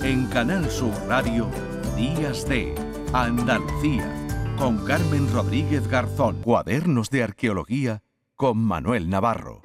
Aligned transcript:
En 0.00 0.26
Canal 0.26 0.70
Sur 0.70 0.92
Radio, 1.06 1.48
Días 1.96 2.48
de 2.48 2.74
Andalucía, 3.12 4.26
con 4.56 4.84
Carmen 4.84 5.30
Rodríguez 5.32 5.86
Garzón. 5.86 6.40
Cuadernos 6.42 7.10
de 7.10 7.22
Arqueología 7.22 8.02
con 8.34 8.58
Manuel 8.58 9.10
Navarro. 9.10 9.62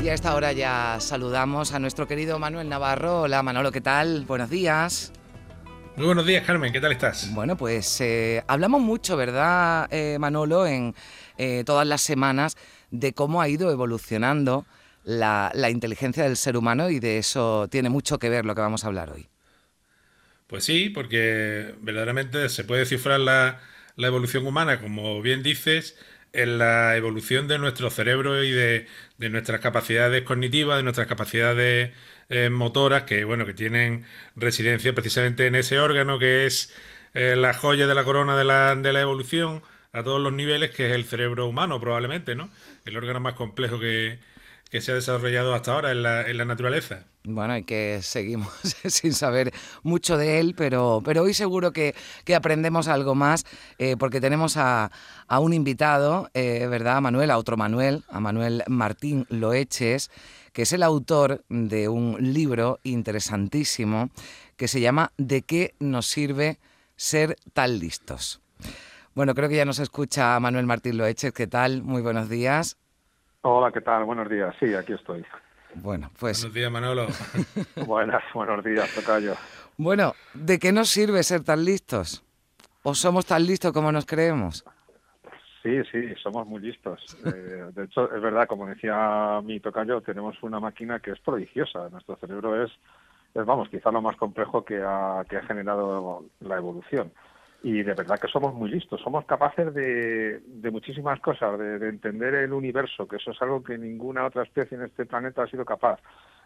Y 0.00 0.08
a 0.08 0.14
esta 0.14 0.34
hora 0.34 0.52
ya 0.52 0.98
saludamos 1.00 1.72
a 1.72 1.78
nuestro 1.78 2.06
querido 2.06 2.38
Manuel 2.38 2.68
Navarro. 2.68 3.22
Hola 3.22 3.42
Manolo, 3.42 3.72
¿qué 3.72 3.80
tal? 3.80 4.24
Buenos 4.26 4.50
días. 4.50 5.12
Muy 5.96 6.06
buenos 6.06 6.26
días, 6.26 6.44
Carmen, 6.44 6.72
¿qué 6.72 6.80
tal 6.80 6.90
estás? 6.90 7.32
Bueno, 7.32 7.56
pues 7.56 8.00
eh, 8.00 8.42
hablamos 8.48 8.80
mucho, 8.80 9.16
¿verdad, 9.16 9.86
eh, 9.92 10.18
Manolo, 10.18 10.66
en 10.66 10.92
eh, 11.38 11.62
todas 11.64 11.86
las 11.86 12.02
semanas 12.02 12.56
de 12.94 13.12
cómo 13.12 13.42
ha 13.42 13.48
ido 13.48 13.70
evolucionando 13.70 14.66
la, 15.04 15.52
inteligencia 15.70 16.24
del 16.24 16.36
ser 16.36 16.56
humano 16.56 16.90
y 16.90 17.00
de 17.00 17.18
eso 17.18 17.68
tiene 17.68 17.90
mucho 17.90 18.18
que 18.18 18.30
ver 18.30 18.44
lo 18.44 18.54
que 18.54 18.60
vamos 18.60 18.84
a 18.84 18.86
hablar 18.86 19.10
hoy. 19.10 19.26
Pues 20.46 20.64
sí, 20.64 20.90
porque 20.90 21.74
verdaderamente 21.80 22.48
se 22.48 22.64
puede 22.64 22.86
cifrar 22.86 23.20
la, 23.20 23.60
evolución 23.96 24.46
humana, 24.46 24.80
como 24.80 25.20
bien 25.22 25.42
dices, 25.42 25.98
en 26.32 26.58
la 26.58 26.96
evolución 26.96 27.48
de 27.48 27.58
nuestro 27.58 27.90
cerebro 27.90 28.42
y 28.44 28.52
de, 28.52 28.86
nuestras 29.18 29.60
capacidades 29.60 30.22
cognitivas, 30.22 30.76
de 30.76 30.82
nuestras 30.84 31.06
capacidades 31.06 31.92
eh, 32.28 32.50
motoras, 32.50 33.02
que 33.04 33.24
bueno, 33.24 33.44
que 33.46 33.54
tienen 33.54 34.04
residencia 34.36 34.94
precisamente 34.94 35.46
en 35.46 35.54
ese 35.56 35.78
órgano 35.78 36.18
que 36.18 36.46
es 36.46 36.72
eh, 37.14 37.34
la 37.36 37.54
joya 37.54 37.86
de 37.86 37.94
la 37.94 38.04
corona 38.04 38.36
de 38.36 38.92
la 38.92 39.00
evolución 39.00 39.62
a 39.94 40.02
todos 40.02 40.20
los 40.20 40.32
niveles, 40.32 40.72
que 40.72 40.88
es 40.88 40.92
el 40.92 41.04
cerebro 41.04 41.46
humano, 41.46 41.80
probablemente, 41.80 42.34
¿no? 42.34 42.50
El 42.84 42.96
órgano 42.96 43.20
más 43.20 43.34
complejo 43.34 43.78
que, 43.78 44.18
que 44.68 44.80
se 44.80 44.90
ha 44.90 44.96
desarrollado 44.96 45.54
hasta 45.54 45.72
ahora 45.72 45.92
en 45.92 46.02
la, 46.02 46.28
en 46.28 46.36
la 46.36 46.44
naturaleza. 46.44 47.04
Bueno, 47.22 47.56
y 47.56 47.62
que 47.62 48.00
seguimos 48.02 48.52
sin 48.86 49.14
saber 49.14 49.52
mucho 49.84 50.18
de 50.18 50.40
él, 50.40 50.54
pero, 50.56 51.00
pero 51.04 51.22
hoy 51.22 51.32
seguro 51.32 51.72
que, 51.72 51.94
aprendemos 52.36 52.88
algo 52.88 53.14
más, 53.14 53.46
eh, 53.78 53.96
porque 53.96 54.20
tenemos 54.20 54.56
a, 54.56 54.90
un 55.40 55.54
invitado, 55.54 56.28
eh, 56.34 56.66
¿verdad, 56.68 57.00
Manuel? 57.00 57.30
A 57.30 57.38
otro 57.38 57.56
Manuel, 57.56 58.02
a 58.08 58.18
Manuel 58.18 58.64
Martín 58.66 59.26
Loeches, 59.30 60.10
que 60.52 60.62
es 60.62 60.72
el 60.72 60.82
autor 60.82 61.44
de 61.48 61.88
un 61.88 62.16
libro 62.20 62.80
interesantísimo 62.82 64.10
que 64.56 64.66
se 64.66 64.80
llama 64.80 65.12
¿De 65.16 65.42
qué 65.42 65.74
nos 65.78 66.06
sirve 66.06 66.58
ser 66.96 67.36
tan 67.52 67.78
listos? 67.78 68.40
Bueno, 69.14 69.32
creo 69.34 69.48
que 69.48 69.54
ya 69.56 69.64
nos 69.64 69.78
escucha 69.78 70.40
Manuel 70.40 70.66
Martín 70.66 70.98
Loeches. 70.98 71.32
¿Qué 71.32 71.46
tal? 71.46 71.84
Muy 71.84 72.02
buenos 72.02 72.28
días. 72.28 72.76
Hola, 73.42 73.70
¿qué 73.70 73.80
tal? 73.80 74.04
Buenos 74.04 74.28
días. 74.28 74.52
Sí, 74.58 74.74
aquí 74.74 74.92
estoy. 74.92 75.24
Bueno, 75.76 76.10
pues... 76.18 76.40
Buenos 76.40 76.54
días, 76.54 76.72
Manolo. 76.72 77.06
Buenas, 77.86 78.24
buenos 78.34 78.64
días, 78.64 78.92
Tocayo. 78.92 79.34
Bueno, 79.76 80.14
¿de 80.34 80.58
qué 80.58 80.72
nos 80.72 80.88
sirve 80.88 81.22
ser 81.22 81.44
tan 81.44 81.64
listos? 81.64 82.24
¿O 82.82 82.94
somos 82.94 83.24
tan 83.26 83.46
listos 83.46 83.72
como 83.72 83.92
nos 83.92 84.04
creemos? 84.04 84.64
Sí, 85.62 85.80
sí, 85.92 86.14
somos 86.20 86.46
muy 86.48 86.60
listos. 86.60 87.16
Eh, 87.24 87.70
de 87.72 87.84
hecho, 87.84 88.12
es 88.12 88.20
verdad, 88.20 88.48
como 88.48 88.66
decía 88.66 89.40
mi 89.44 89.60
tocayo, 89.60 90.00
tenemos 90.00 90.42
una 90.42 90.58
máquina 90.58 90.98
que 90.98 91.12
es 91.12 91.20
prodigiosa. 91.20 91.88
Nuestro 91.88 92.16
cerebro 92.16 92.64
es, 92.64 92.70
es 93.32 93.46
vamos, 93.46 93.68
quizá 93.68 93.92
lo 93.92 94.02
más 94.02 94.16
complejo 94.16 94.64
que 94.64 94.82
ha, 94.84 95.24
que 95.28 95.36
ha 95.36 95.46
generado 95.46 96.24
la 96.40 96.56
evolución 96.56 97.12
y 97.64 97.82
de 97.82 97.94
verdad 97.94 98.20
que 98.20 98.28
somos 98.28 98.54
muy 98.54 98.70
listos, 98.70 99.00
somos 99.00 99.24
capaces 99.24 99.72
de, 99.72 100.40
de 100.40 100.70
muchísimas 100.70 101.18
cosas, 101.20 101.58
de, 101.58 101.88
entender 101.88 102.34
el 102.34 102.52
universo, 102.52 103.08
que 103.08 103.16
eso 103.16 103.30
es 103.30 103.40
algo 103.40 103.64
que 103.64 103.78
ninguna 103.78 104.26
otra 104.26 104.42
especie 104.42 104.76
en 104.76 104.84
este 104.84 105.06
planeta 105.06 105.44
ha 105.44 105.46
sido 105.46 105.64
capaz, 105.64 105.98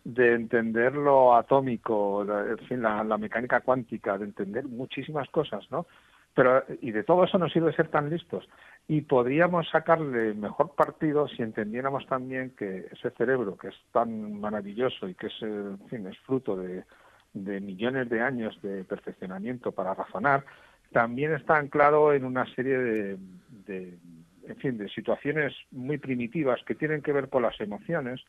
de 0.04 0.34
entender 0.34 0.94
lo 0.94 1.34
atómico, 1.34 2.22
en 2.22 2.58
fin, 2.68 2.82
la, 2.82 3.02
mecánica 3.18 3.62
cuántica, 3.62 4.16
de 4.16 4.26
entender 4.26 4.66
muchísimas 4.66 5.28
cosas, 5.30 5.68
¿no? 5.72 5.86
Pero, 6.34 6.62
y 6.82 6.92
de 6.92 7.02
todo 7.02 7.24
eso 7.24 7.36
nos 7.36 7.52
sirve 7.52 7.74
ser 7.74 7.88
tan 7.88 8.08
listos. 8.08 8.48
Y 8.86 9.00
podríamos 9.00 9.68
sacarle 9.70 10.34
mejor 10.34 10.76
partido 10.76 11.26
si 11.26 11.42
entendiéramos 11.42 12.06
también 12.06 12.54
que 12.56 12.86
ese 12.92 13.10
cerebro, 13.10 13.56
que 13.56 13.68
es 13.68 13.76
tan 13.90 14.38
maravilloso 14.40 15.08
y 15.08 15.14
que 15.14 15.26
es, 15.26 15.42
en 15.42 15.80
fin, 15.88 16.06
es 16.06 16.16
fruto 16.20 16.54
de, 16.56 16.84
de 17.32 17.60
millones 17.60 18.08
de 18.08 18.20
años 18.20 18.56
de 18.62 18.84
perfeccionamiento 18.84 19.72
para 19.72 19.94
razonar, 19.94 20.44
también 20.92 21.32
está 21.34 21.56
anclado 21.56 22.12
en 22.12 22.24
una 22.24 22.46
serie 22.54 22.78
de, 22.78 23.18
en 24.46 24.56
fin, 24.56 24.78
de 24.78 24.88
situaciones 24.88 25.54
muy 25.70 25.98
primitivas 25.98 26.60
que 26.64 26.74
tienen 26.74 27.02
que 27.02 27.12
ver 27.12 27.28
con 27.28 27.42
las 27.42 27.60
emociones 27.60 28.24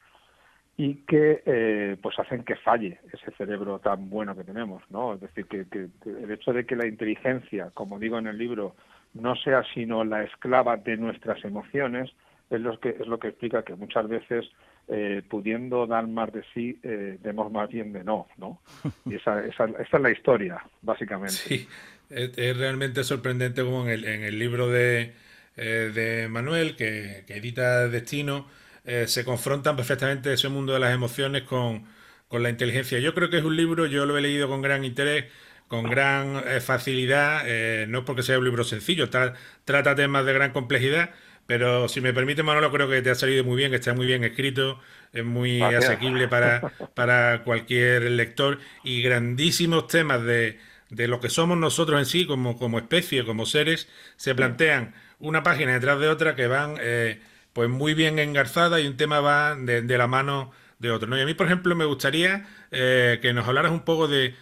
y 0.78 0.96
que 1.06 1.44
eh, 1.46 1.98
pues 2.02 2.18
hacen 2.20 2.44
que 2.44 2.56
falle 2.56 3.00
ese 3.12 3.32
cerebro 3.32 3.80
tan 3.80 4.10
bueno 4.10 4.36
que 4.36 4.46
tenemos, 4.46 4.82
¿no? 4.90 5.14
Es 5.14 5.22
decir, 5.22 5.46
que, 5.46 5.66
el 6.06 6.32
hecho 6.32 6.54
de 6.54 6.66
que 6.66 6.76
la 6.76 6.88
inteligencia, 6.88 7.70
como 7.74 8.00
digo 8.00 8.18
en 8.18 8.28
el 8.28 8.38
libro, 8.38 8.76
no 9.14 9.36
sea 9.36 9.64
sino 9.74 10.06
la 10.06 10.24
esclava 10.24 10.78
de 10.78 10.96
nuestras 10.96 11.44
emociones, 11.44 12.10
es 12.50 12.62
lo 12.62 12.80
que 12.80 12.90
es 12.90 13.08
lo 13.08 13.20
que 13.20 13.28
explica 13.28 13.64
que 13.64 13.76
muchas 13.76 14.08
veces 14.08 14.50
eh, 14.88 15.22
pudiendo 15.30 15.86
dar 15.86 16.08
más 16.08 16.32
de 16.32 16.44
sí, 16.54 16.80
eh, 16.82 17.18
demos 17.22 17.52
más 17.52 17.70
bien 17.70 17.92
de 17.94 18.04
no, 18.04 18.28
¿no? 18.38 18.62
Y 19.06 19.16
esa, 19.16 19.46
esa, 19.46 19.66
esa 19.66 19.98
es 19.98 20.02
la 20.02 20.12
historia, 20.12 20.64
básicamente. 20.82 21.34
Sí, 21.34 21.68
es, 22.10 22.58
realmente 22.58 23.04
sorprendente 23.04 23.64
como 23.64 23.84
en 23.84 23.90
el, 23.90 24.06
en 24.06 24.24
el 24.24 24.40
libro 24.40 24.70
de, 24.70 25.14
eh, 25.58 25.92
de 25.94 26.28
Manuel, 26.28 26.76
que, 26.76 27.24
edita 27.28 27.88
Destino, 27.88 28.48
eh, 28.86 29.08
se 29.08 29.24
confrontan 29.26 29.76
perfectamente 29.76 30.34
ese 30.34 30.50
mundo 30.50 30.74
de 30.74 30.80
las 30.80 30.94
emociones 30.94 31.44
con, 31.44 31.86
con, 32.28 32.44
la 32.44 32.50
inteligencia. 32.50 33.00
Yo 33.00 33.14
creo 33.14 33.30
que 33.30 33.38
es 33.38 33.44
un 33.44 33.56
libro, 33.56 33.86
yo 33.86 34.06
lo 34.06 34.18
he 34.18 34.22
leído 34.22 34.48
con 34.48 34.62
gran 34.62 34.86
interés, 34.86 35.26
con 35.68 35.84
gran 35.84 36.42
eh, 36.48 36.62
facilidad, 36.62 37.46
no 37.88 38.06
porque 38.06 38.24
sea 38.24 38.40
un 38.40 38.46
libro 38.46 38.64
sencillo, 38.64 39.10
trata 39.10 39.96
temas 39.96 40.26
de 40.26 40.34
gran 40.34 40.52
complejidad, 40.52 41.12
pero 41.46 41.88
si 41.90 42.02
me 42.02 42.14
permite, 42.14 42.44
Manolo, 42.44 42.72
creo 42.72 42.90
que 42.90 43.02
te 43.02 43.10
ha 43.12 43.16
salido 43.16 43.44
muy 43.44 43.58
bien, 43.58 43.72
que 43.72 43.78
está 43.78 43.94
muy 43.94 44.08
bien 44.08 44.24
escrito, 44.24 44.80
es 45.14 45.26
muy 45.26 45.62
asequible 45.62 46.28
para, 46.28 46.62
para 46.96 47.44
cualquier 47.44 48.04
lector 48.04 48.60
y 48.84 49.02
grandísimos 49.02 49.88
temas 49.88 50.24
de, 50.24 50.60
de 50.90 51.08
lo 51.08 51.20
que 51.20 51.30
somos 51.30 51.58
nosotros 51.58 52.00
en 52.00 52.06
sí, 52.06 52.26
como, 52.26 52.58
como 52.58 52.80
especie, 52.80 53.26
como 53.26 53.46
seres, 53.46 53.88
se 54.18 54.36
plantean 54.36 54.94
una 55.20 55.44
página 55.44 55.74
detrás 55.74 56.00
de 56.00 56.10
otra 56.10 56.36
que 56.36 56.48
van 56.48 56.78
eh, 56.80 57.22
pues 57.54 57.70
muy 57.70 57.94
bien 57.94 58.20
engarzadas 58.20 58.82
y 58.82 58.88
un 58.88 58.98
tema 58.98 59.20
va 59.20 59.56
de, 59.56 59.98
la 59.98 60.08
mano 60.08 60.52
de 60.80 60.92
otro. 60.92 61.08
¿no? 61.10 61.18
Y 61.18 61.22
a 61.22 61.26
mí, 61.26 61.34
por 61.34 61.46
ejemplo, 61.46 61.76
me 61.76 61.86
gustaría 61.86 62.48
eh, 62.72 63.20
que 63.22 63.34
nos 63.34 63.48
hablaras 63.48 63.72
un 63.72 63.82
poco 63.82 64.08
de 64.08 64.36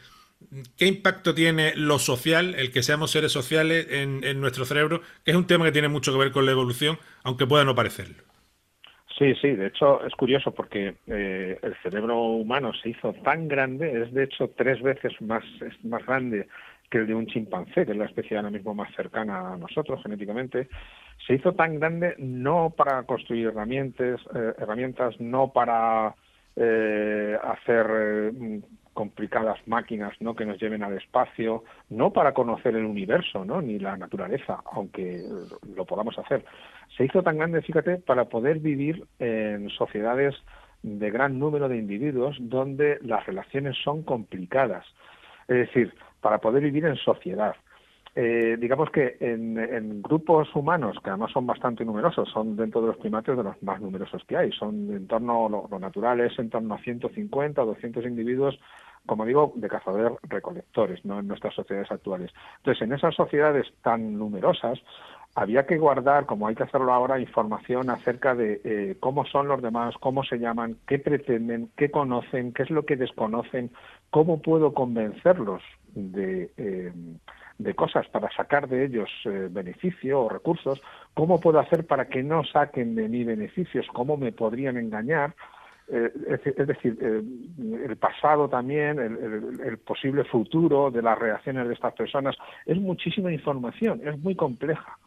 qué 0.77 0.85
impacto 0.85 1.33
tiene 1.33 1.75
lo 1.75 1.99
social, 1.99 2.55
el 2.55 2.71
que 2.71 2.83
seamos 2.83 3.11
seres 3.11 3.31
sociales 3.31 3.87
en, 3.89 4.23
en 4.23 4.39
nuestro 4.39 4.65
cerebro, 4.65 5.01
que 5.25 5.31
es 5.31 5.37
un 5.37 5.47
tema 5.47 5.65
que 5.65 5.71
tiene 5.71 5.87
mucho 5.89 6.11
que 6.11 6.19
ver 6.19 6.31
con 6.31 6.45
la 6.45 6.51
evolución, 6.51 6.99
aunque 7.23 7.47
pueda 7.47 7.65
no 7.65 7.75
parecerlo. 7.75 8.26
Sí, 9.17 9.33
sí, 9.41 9.55
de 9.55 9.67
hecho 9.67 10.05
es 10.05 10.13
curioso 10.13 10.51
porque 10.51 10.95
eh, 11.07 11.57
el 11.63 11.75
cerebro 11.81 12.21
humano 12.21 12.71
se 12.73 12.89
hizo 12.89 13.13
tan 13.13 13.47
grande, 13.47 14.03
es 14.03 14.13
de 14.13 14.25
hecho 14.25 14.51
tres 14.55 14.79
veces 14.81 15.19
más, 15.21 15.43
más 15.83 16.05
grande 16.05 16.47
que 16.91 16.99
el 16.99 17.07
de 17.07 17.15
un 17.15 17.25
chimpancé, 17.25 17.85
que 17.85 17.93
es 17.93 17.97
la 17.97 18.05
especie 18.05 18.37
ahora 18.37 18.51
mismo 18.51 18.75
más 18.75 18.93
cercana 18.95 19.53
a 19.53 19.57
nosotros 19.57 20.03
genéticamente, 20.03 20.69
se 21.25 21.33
hizo 21.33 21.53
tan 21.53 21.79
grande 21.79 22.13
no 22.19 22.73
para 22.77 23.03
construir 23.03 23.47
herramientas, 23.47 24.21
eh, 24.35 24.53
herramientas 24.59 25.19
no 25.19 25.51
para 25.51 26.13
eh, 26.55 27.37
hacer 27.43 28.33
complicadas 28.93 29.59
máquinas 29.67 30.13
no 30.19 30.35
que 30.35 30.45
nos 30.45 30.59
lleven 30.59 30.83
al 30.83 30.97
espacio, 30.97 31.63
no 31.89 32.11
para 32.11 32.33
conocer 32.33 32.75
el 32.75 32.85
universo, 32.85 33.45
¿no? 33.45 33.61
ni 33.61 33.77
la 33.77 33.95
naturaleza, 33.95 34.61
aunque 34.73 35.23
lo 35.75 35.85
podamos 35.85 36.17
hacer. 36.17 36.43
Se 36.97 37.05
hizo 37.05 37.21
tan 37.21 37.37
grande, 37.37 37.61
fíjate, 37.61 37.97
para 37.97 38.25
poder 38.25 38.59
vivir 38.59 39.05
en 39.19 39.69
sociedades 39.69 40.35
de 40.81 41.11
gran 41.11 41.37
número 41.37 41.69
de 41.69 41.77
individuos 41.77 42.37
donde 42.39 42.97
las 43.01 43.25
relaciones 43.25 43.77
son 43.83 44.03
complicadas. 44.03 44.85
Es 45.47 45.67
decir, 45.67 45.93
para 46.21 46.39
poder 46.39 46.63
vivir 46.63 46.85
en 46.85 46.95
sociedad. 46.95 47.55
Eh, 48.15 48.57
digamos 48.59 48.89
que 48.89 49.15
en, 49.19 50.01
grupos 50.01 50.49
humanos, 50.55 50.97
que 51.03 51.11
además 51.11 51.31
son 51.31 51.45
bastante 51.45 51.85
numerosos, 51.85 52.27
son 52.29 52.55
dentro 52.55 52.81
de 52.81 52.87
los 52.87 52.97
primates 52.97 53.37
de 53.37 53.43
los 53.43 53.61
más 53.61 53.79
numerosos 53.79 54.23
que 54.23 54.35
hay, 54.35 54.51
son 54.51 54.91
en 54.91 55.05
torno, 55.05 55.47
lo, 55.47 55.67
lo 55.69 55.77
natural 55.77 56.19
es 56.21 56.37
en 56.39 56.49
torno 56.49 56.73
a 56.73 56.79
150 56.79 57.61
o 57.61 57.65
200 57.67 58.03
individuos 58.05 58.59
como 59.07 59.25
digo, 59.25 59.53
de 59.55 59.69
cazadores-recolectores, 59.69 61.03
¿no? 61.05 61.19
En 61.19 61.27
nuestras 61.27 61.55
sociedades 61.55 61.89
actuales. 61.91 62.31
Entonces, 62.57 62.83
en 62.83 62.93
esas 62.93 63.15
sociedades 63.15 63.65
tan 63.81 64.17
numerosas, 64.19 64.79
había 65.37 65.67
que 65.67 65.77
guardar, 65.77 66.25
como 66.25 66.47
hay 66.47 66.55
que 66.55 66.63
hacerlo 66.63 66.91
ahora, 66.91 67.19
información 67.19 67.91
acerca 67.91 68.33
de 68.33 68.59
eh, 68.63 68.97
cómo 68.99 69.23
son 69.23 69.47
los 69.47 69.61
demás, 69.61 69.93
cómo 69.99 70.23
se 70.23 70.39
llaman, 70.39 70.77
qué 70.87 70.97
pretenden, 70.97 71.69
qué 71.77 71.91
conocen, 71.91 72.53
qué 72.53 72.63
es 72.63 72.71
lo 72.71 72.87
que 72.87 72.95
desconocen, 72.95 73.69
cómo 74.09 74.41
puedo 74.41 74.73
convencerlos 74.73 75.61
de, 75.93 76.49
eh, 76.57 76.91
de 77.59 77.75
cosas 77.75 78.07
para 78.07 78.31
sacar 78.31 78.67
de 78.67 78.85
ellos 78.85 79.11
eh, 79.25 79.47
beneficio 79.51 80.21
o 80.21 80.27
recursos, 80.27 80.81
cómo 81.13 81.39
puedo 81.39 81.59
hacer 81.59 81.85
para 81.85 82.05
que 82.07 82.23
no 82.23 82.43
saquen 82.43 82.95
de 82.95 83.07
mí 83.07 83.23
beneficios, 83.23 83.85
cómo 83.93 84.17
me 84.17 84.31
podrían 84.31 84.75
engañar, 84.77 85.35
eh, 85.87 86.11
es, 86.29 86.67
decir, 86.67 86.97
el 86.99 87.95
pasado 87.97 88.49
también, 88.49 88.97
el, 88.97 89.77
posible 89.77 90.23
futuro 90.23 90.89
de 90.89 91.03
las 91.03 91.17
reacciones 91.19 91.67
de 91.67 91.75
estas 91.75 91.93
personas, 91.93 92.35
es 92.65 92.77
muchísima 92.77 93.31
información, 93.31 94.01
es 94.03 94.17
muy 94.17 94.33
compleja. 94.33 94.97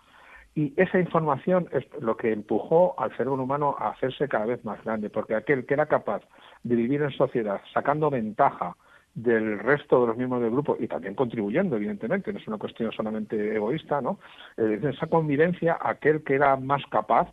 Y 0.54 0.74
esa 0.76 0.98
información 0.98 1.68
es 1.72 1.84
lo 2.00 2.16
que 2.16 2.32
empujó 2.32 2.94
al 2.98 3.10
cerebro 3.16 3.42
humano 3.42 3.76
a 3.78 3.90
hacerse 3.90 4.28
cada 4.28 4.46
vez 4.46 4.64
más 4.64 4.82
grande, 4.84 5.08
porque 5.08 5.34
aquel 5.34 5.64
que 5.64 5.74
era 5.74 5.86
capaz 5.86 6.22
de 6.64 6.74
vivir 6.74 7.02
en 7.02 7.12
sociedad 7.12 7.60
sacando 7.72 8.10
ventaja 8.10 8.76
del 9.14 9.58
resto 9.58 10.00
de 10.00 10.06
los 10.08 10.16
miembros 10.16 10.42
del 10.42 10.50
grupo 10.50 10.76
y 10.78 10.86
también 10.86 11.14
contribuyendo, 11.14 11.76
evidentemente, 11.76 12.32
no 12.32 12.38
es 12.38 12.48
una 12.48 12.58
cuestión 12.58 12.92
solamente 12.92 13.54
egoísta, 13.54 14.00
¿no? 14.00 14.18
Eh, 14.56 14.80
esa 14.82 15.06
convivencia, 15.06 15.78
aquel 15.80 16.22
que 16.22 16.34
era 16.34 16.56
más 16.56 16.82
capaz 16.90 17.28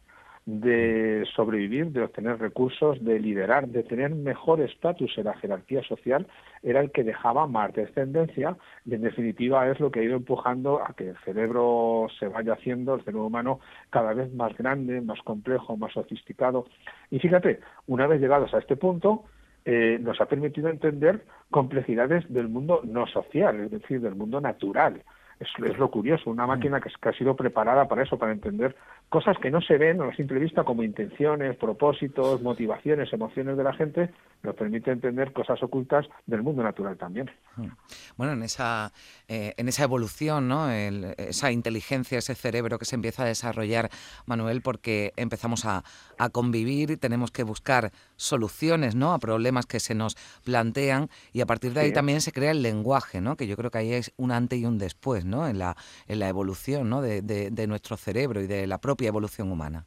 de 0.47 1.27
sobrevivir, 1.35 1.91
de 1.91 2.03
obtener 2.03 2.39
recursos, 2.39 3.03
de 3.03 3.19
liderar, 3.19 3.67
de 3.67 3.83
tener 3.83 4.15
mejor 4.15 4.61
estatus 4.61 5.17
en 5.17 5.25
la 5.25 5.33
jerarquía 5.33 5.83
social, 5.83 6.25
era 6.63 6.79
el 6.79 6.91
que 6.91 7.03
dejaba 7.03 7.47
más 7.47 7.73
descendencia 7.73 8.55
y 8.85 8.95
en 8.95 9.01
definitiva 9.01 9.69
es 9.69 9.77
lo 9.81 9.91
que 9.91 9.99
ha 9.99 10.03
ido 10.03 10.15
empujando 10.15 10.81
a 10.81 10.93
que 10.93 11.09
el 11.09 11.17
cerebro 11.25 12.07
se 12.17 12.29
vaya 12.29 12.53
haciendo, 12.53 12.95
el 12.95 13.01
cerebro 13.01 13.25
humano 13.25 13.59
cada 13.89 14.13
vez 14.13 14.33
más 14.33 14.57
grande, 14.57 15.01
más 15.01 15.19
complejo, 15.19 15.75
más 15.75 15.91
sofisticado. 15.91 16.65
Y 17.11 17.19
fíjate, 17.19 17.59
una 17.85 18.07
vez 18.07 18.21
llegados 18.21 18.53
a 18.53 18.59
este 18.59 18.77
punto, 18.77 19.25
eh, 19.65 19.99
nos 19.99 20.21
ha 20.21 20.27
permitido 20.27 20.69
entender 20.69 21.25
complejidades 21.51 22.23
del 22.31 22.47
mundo 22.47 22.79
no 22.85 23.05
social, 23.05 23.59
es 23.59 23.71
decir, 23.71 23.99
del 23.99 24.15
mundo 24.15 24.39
natural. 24.39 25.03
Es, 25.41 25.49
es, 25.63 25.77
lo 25.77 25.91
curioso, 25.91 26.31
una 26.31 26.47
máquina 26.47 26.79
que, 26.79 26.89
que, 26.89 27.09
ha 27.09 27.13
sido 27.13 27.35
preparada 27.35 27.85
para 27.87 28.03
eso, 28.03 28.17
para 28.17 28.31
entender 28.31 28.75
cosas 29.09 29.37
que 29.37 29.49
no 29.49 29.61
se 29.61 29.77
ven 29.77 30.01
a 30.01 30.13
simple 30.15 30.39
vista 30.39 30.63
como 30.63 30.83
intenciones, 30.83 31.55
propósitos, 31.55 32.41
motivaciones, 32.41 33.11
emociones 33.13 33.55
de 33.55 33.63
la 33.63 33.73
gente, 33.73 34.09
nos 34.43 34.53
permite 34.55 34.91
entender 34.91 35.31
cosas 35.31 35.61
ocultas 35.63 36.05
del 36.25 36.43
mundo 36.43 36.61
natural 36.61 36.97
también. 36.97 37.31
Hmm. 37.55 37.69
Bueno, 38.17 38.33
en 38.33 38.43
esa, 38.43 38.91
eh, 39.27 39.53
en 39.57 39.69
esa 39.69 39.83
evolución, 39.83 40.47
¿no? 40.47 40.69
esa 40.69 41.51
inteligencia, 41.51 42.17
ese 42.17 42.35
cerebro 42.35 42.77
que 42.77 42.85
se 42.85 42.95
empieza 42.95 43.23
a 43.23 43.25
desarrollar, 43.25 43.89
Manuel, 44.25 44.61
porque 44.61 45.13
empezamos 45.15 45.65
a, 45.65 45.83
a 46.17 46.29
convivir 46.29 46.91
y 46.91 46.97
tenemos 46.97 47.31
que 47.31 47.43
buscar 47.43 47.91
soluciones 48.17 48.95
¿no? 48.95 49.13
a 49.13 49.19
problemas 49.19 49.65
que 49.65 49.79
se 49.79 49.95
nos 49.95 50.15
plantean 50.43 51.09
y 51.31 51.41
a 51.41 51.45
partir 51.45 51.73
de 51.73 51.81
ahí 51.81 51.93
también 51.93 52.21
se 52.21 52.33
crea 52.33 52.51
el 52.51 52.61
lenguaje, 52.61 53.21
¿no? 53.21 53.37
que 53.37 53.47
yo 53.47 53.55
creo 53.55 53.71
que 53.71 53.77
ahí 53.77 53.93
es 53.93 54.13
un 54.17 54.31
antes 54.31 54.59
y 54.59 54.65
un 54.65 54.77
después 54.77 55.25
¿no? 55.25 55.47
en, 55.47 55.59
la, 55.59 55.77
en 56.07 56.19
la 56.19 56.27
evolución 56.27 56.89
¿no? 56.89 57.01
de, 57.01 57.21
de 57.21 57.67
nuestro 57.67 57.95
cerebro 57.95 58.41
y 58.41 58.47
de 58.47 58.67
la 58.67 58.79
propia 58.79 58.96
evolución 59.05 59.51
humana. 59.51 59.85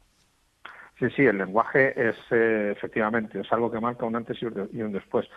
Sí, 0.99 1.09
sí, 1.15 1.25
el 1.25 1.39
lenguaje 1.39 1.93
es 2.09 2.15
eh, 2.29 2.73
efectivamente, 2.77 3.39
es 3.39 3.51
algo 3.51 3.71
que 3.71 3.79
marca 3.79 4.05
un 4.05 4.15
antes 4.15 4.37
y 4.41 4.45
un 4.45 4.91
después. 4.91 5.27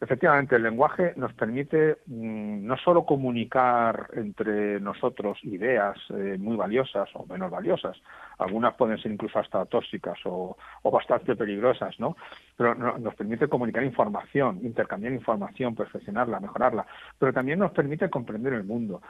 Efectivamente, 0.00 0.56
el 0.56 0.64
lenguaje 0.64 1.14
nos 1.16 1.32
permite 1.32 1.98
mm, 2.06 2.66
no 2.66 2.76
solo 2.76 3.06
comunicar 3.06 4.08
entre 4.12 4.78
nosotros 4.80 5.38
ideas 5.44 5.96
eh, 6.10 6.36
muy 6.38 6.56
valiosas 6.56 7.08
o 7.14 7.24
menos 7.26 7.50
valiosas, 7.50 7.96
algunas 8.38 8.74
pueden 8.74 8.98
ser 8.98 9.12
incluso 9.12 9.38
hasta 9.38 9.64
tóxicas 9.64 10.18
o, 10.26 10.56
bastante 10.92 11.34
peligrosas, 11.36 11.98
¿no? 11.98 12.16
Pero 12.54 12.74
nos 12.74 13.14
permite 13.14 13.48
comunicar 13.48 13.82
información, 13.82 14.60
intercambiar 14.62 15.14
información, 15.14 15.74
perfeccionarla, 15.74 16.38
mejorarla, 16.38 16.86
pero 17.18 17.32
también 17.32 17.60
nos 17.60 17.72
permite 17.72 18.10
comprender 18.10 18.52
el 18.52 18.64
mundo. 18.64 19.00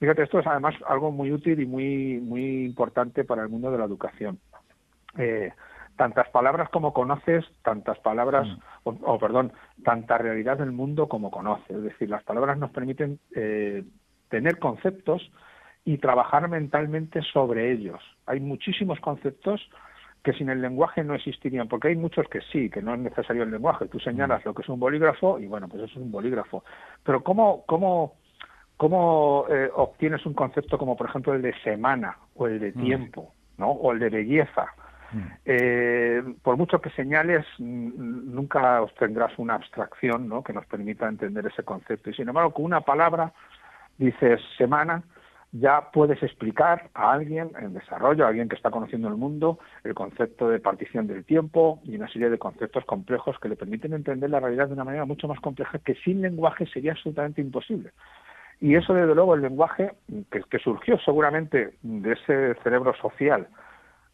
Fíjate, 0.00 0.22
esto 0.22 0.38
es 0.38 0.46
además 0.46 0.74
algo 0.86 1.12
muy 1.12 1.30
útil 1.30 1.60
y 1.60 1.66
muy, 1.66 2.18
muy 2.20 2.64
importante 2.64 3.22
para 3.22 3.42
el 3.42 3.50
mundo 3.50 3.70
de 3.70 3.78
la 3.78 3.84
educación. 3.84 4.40
Eh, 5.18 5.52
tantas 5.96 6.30
palabras 6.30 6.70
como 6.70 6.94
conoces, 6.94 7.44
tantas 7.62 7.98
palabras, 7.98 8.48
mm. 8.48 8.90
o, 9.04 9.18
perdón, 9.18 9.52
tanta 9.84 10.16
realidad 10.16 10.56
del 10.56 10.72
mundo 10.72 11.06
como 11.06 11.30
conoces. 11.30 11.76
Es 11.76 11.82
decir, 11.82 12.08
las 12.08 12.24
palabras 12.24 12.56
nos 12.56 12.70
permiten 12.70 13.18
eh, 13.36 13.84
tener 14.30 14.58
conceptos 14.58 15.30
y 15.84 15.98
trabajar 15.98 16.48
mentalmente 16.48 17.20
sobre 17.20 17.70
ellos. 17.70 18.00
Hay 18.24 18.40
muchísimos 18.40 18.98
conceptos 19.00 19.60
que 20.22 20.32
sin 20.32 20.48
el 20.48 20.62
lenguaje 20.62 21.04
no 21.04 21.14
existirían, 21.14 21.68
porque 21.68 21.88
hay 21.88 21.96
muchos 21.96 22.26
que 22.28 22.40
sí, 22.52 22.70
que 22.70 22.80
no 22.80 22.94
es 22.94 23.00
necesario 23.00 23.42
el 23.42 23.50
lenguaje. 23.50 23.86
Tú 23.88 24.00
señalas 24.00 24.40
mm. 24.40 24.48
lo 24.48 24.54
que 24.54 24.62
es 24.62 24.68
un 24.70 24.80
bolígrafo 24.80 25.38
y 25.38 25.46
bueno, 25.46 25.68
pues 25.68 25.82
eso 25.82 25.92
es 25.92 26.04
un 26.06 26.10
bolígrafo. 26.10 26.64
Pero 27.04 27.22
¿cómo, 27.22 27.64
cómo, 27.66 28.14
cómo 28.80 29.44
eh, 29.50 29.68
obtienes 29.74 30.24
un 30.24 30.32
concepto 30.32 30.78
como 30.78 30.96
por 30.96 31.10
ejemplo 31.10 31.34
el 31.34 31.42
de 31.42 31.52
semana 31.62 32.16
o 32.34 32.46
el 32.46 32.58
de 32.58 32.72
mm. 32.72 32.82
tiempo, 32.82 33.34
¿no? 33.58 33.72
O 33.72 33.92
el 33.92 33.98
de 33.98 34.08
belleza 34.08 34.72
eh, 35.44 36.22
por 36.42 36.56
mucho 36.56 36.80
que 36.80 36.90
señales, 36.90 37.44
nunca 37.58 38.80
obtendrás 38.82 39.32
una 39.38 39.54
abstracción 39.54 40.28
¿no? 40.28 40.42
que 40.42 40.52
nos 40.52 40.66
permita 40.66 41.08
entender 41.08 41.46
ese 41.46 41.62
concepto. 41.62 42.10
Y 42.10 42.14
sin 42.14 42.28
embargo, 42.28 42.52
con 42.52 42.64
una 42.64 42.82
palabra, 42.82 43.32
dices 43.98 44.40
semana, 44.56 45.02
ya 45.52 45.90
puedes 45.92 46.22
explicar 46.22 46.90
a 46.94 47.10
alguien 47.12 47.50
en 47.60 47.74
desarrollo, 47.74 48.24
a 48.24 48.28
alguien 48.28 48.48
que 48.48 48.54
está 48.54 48.70
conociendo 48.70 49.08
el 49.08 49.16
mundo, 49.16 49.58
el 49.82 49.94
concepto 49.94 50.48
de 50.48 50.60
partición 50.60 51.08
del 51.08 51.24
tiempo 51.24 51.80
y 51.82 51.96
una 51.96 52.08
serie 52.08 52.30
de 52.30 52.38
conceptos 52.38 52.84
complejos 52.84 53.36
que 53.40 53.48
le 53.48 53.56
permiten 53.56 53.92
entender 53.92 54.30
la 54.30 54.38
realidad 54.38 54.68
de 54.68 54.74
una 54.74 54.84
manera 54.84 55.06
mucho 55.06 55.26
más 55.26 55.40
compleja 55.40 55.80
que 55.80 55.96
sin 55.96 56.22
lenguaje 56.22 56.66
sería 56.66 56.92
absolutamente 56.92 57.40
imposible. 57.40 57.90
Y 58.60 58.74
eso, 58.74 58.92
desde 58.92 59.14
luego, 59.14 59.34
el 59.34 59.42
lenguaje, 59.42 59.92
que 60.30 60.58
surgió 60.58 60.98
seguramente 61.00 61.74
de 61.82 62.12
ese 62.12 62.54
cerebro 62.62 62.94
social 63.00 63.48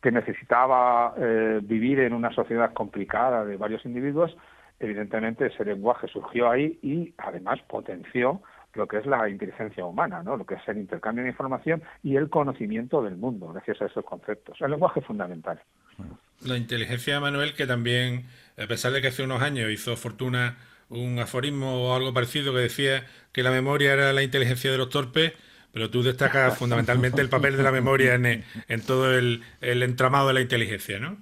que 0.02 0.12
necesitaba 0.12 1.14
eh, 1.18 1.60
vivir 1.62 1.98
en 2.00 2.12
una 2.12 2.32
sociedad 2.32 2.72
complicada 2.72 3.44
de 3.44 3.56
varios 3.56 3.84
individuos, 3.84 4.36
evidentemente 4.78 5.46
ese 5.46 5.64
lenguaje 5.64 6.06
surgió 6.06 6.48
ahí 6.48 6.78
y 6.82 7.12
además 7.18 7.58
potenció 7.66 8.40
lo 8.74 8.86
que 8.86 8.98
es 8.98 9.06
la 9.06 9.28
inteligencia 9.28 9.84
humana, 9.84 10.22
¿no? 10.22 10.36
lo 10.36 10.44
que 10.44 10.54
es 10.54 10.68
el 10.68 10.78
intercambio 10.78 11.24
de 11.24 11.30
información 11.30 11.82
y 12.02 12.16
el 12.16 12.28
conocimiento 12.28 13.02
del 13.02 13.16
mundo, 13.16 13.48
gracias 13.48 13.80
a 13.82 13.86
esos 13.86 14.04
conceptos. 14.04 14.60
El 14.60 14.70
lenguaje 14.70 15.00
es 15.00 15.06
fundamental. 15.06 15.60
La 16.46 16.56
inteligencia 16.56 17.14
de 17.14 17.20
Manuel, 17.20 17.54
que 17.54 17.66
también, 17.66 18.26
a 18.62 18.66
pesar 18.66 18.92
de 18.92 19.00
que 19.00 19.08
hace 19.08 19.24
unos 19.24 19.42
años 19.42 19.70
hizo 19.70 19.96
fortuna 19.96 20.56
un 20.88 21.18
aforismo 21.18 21.88
o 21.88 21.96
algo 21.96 22.12
parecido 22.12 22.52
que 22.52 22.60
decía 22.60 23.04
que 23.32 23.42
la 23.42 23.50
memoria 23.50 23.92
era 23.92 24.12
la 24.12 24.22
inteligencia 24.22 24.70
de 24.70 24.78
los 24.78 24.90
torpes, 24.90 25.32
pero 25.72 25.90
tú 25.90 26.02
destacas 26.02 26.58
fundamentalmente 26.58 27.20
el 27.20 27.28
papel 27.28 27.56
de 27.56 27.62
la 27.62 27.72
memoria 27.72 28.14
en, 28.14 28.80
todo 28.86 29.12
el, 29.12 29.42
entramado 29.60 30.28
de 30.28 30.34
la 30.34 30.40
inteligencia, 30.40 30.98
¿no? 30.98 31.18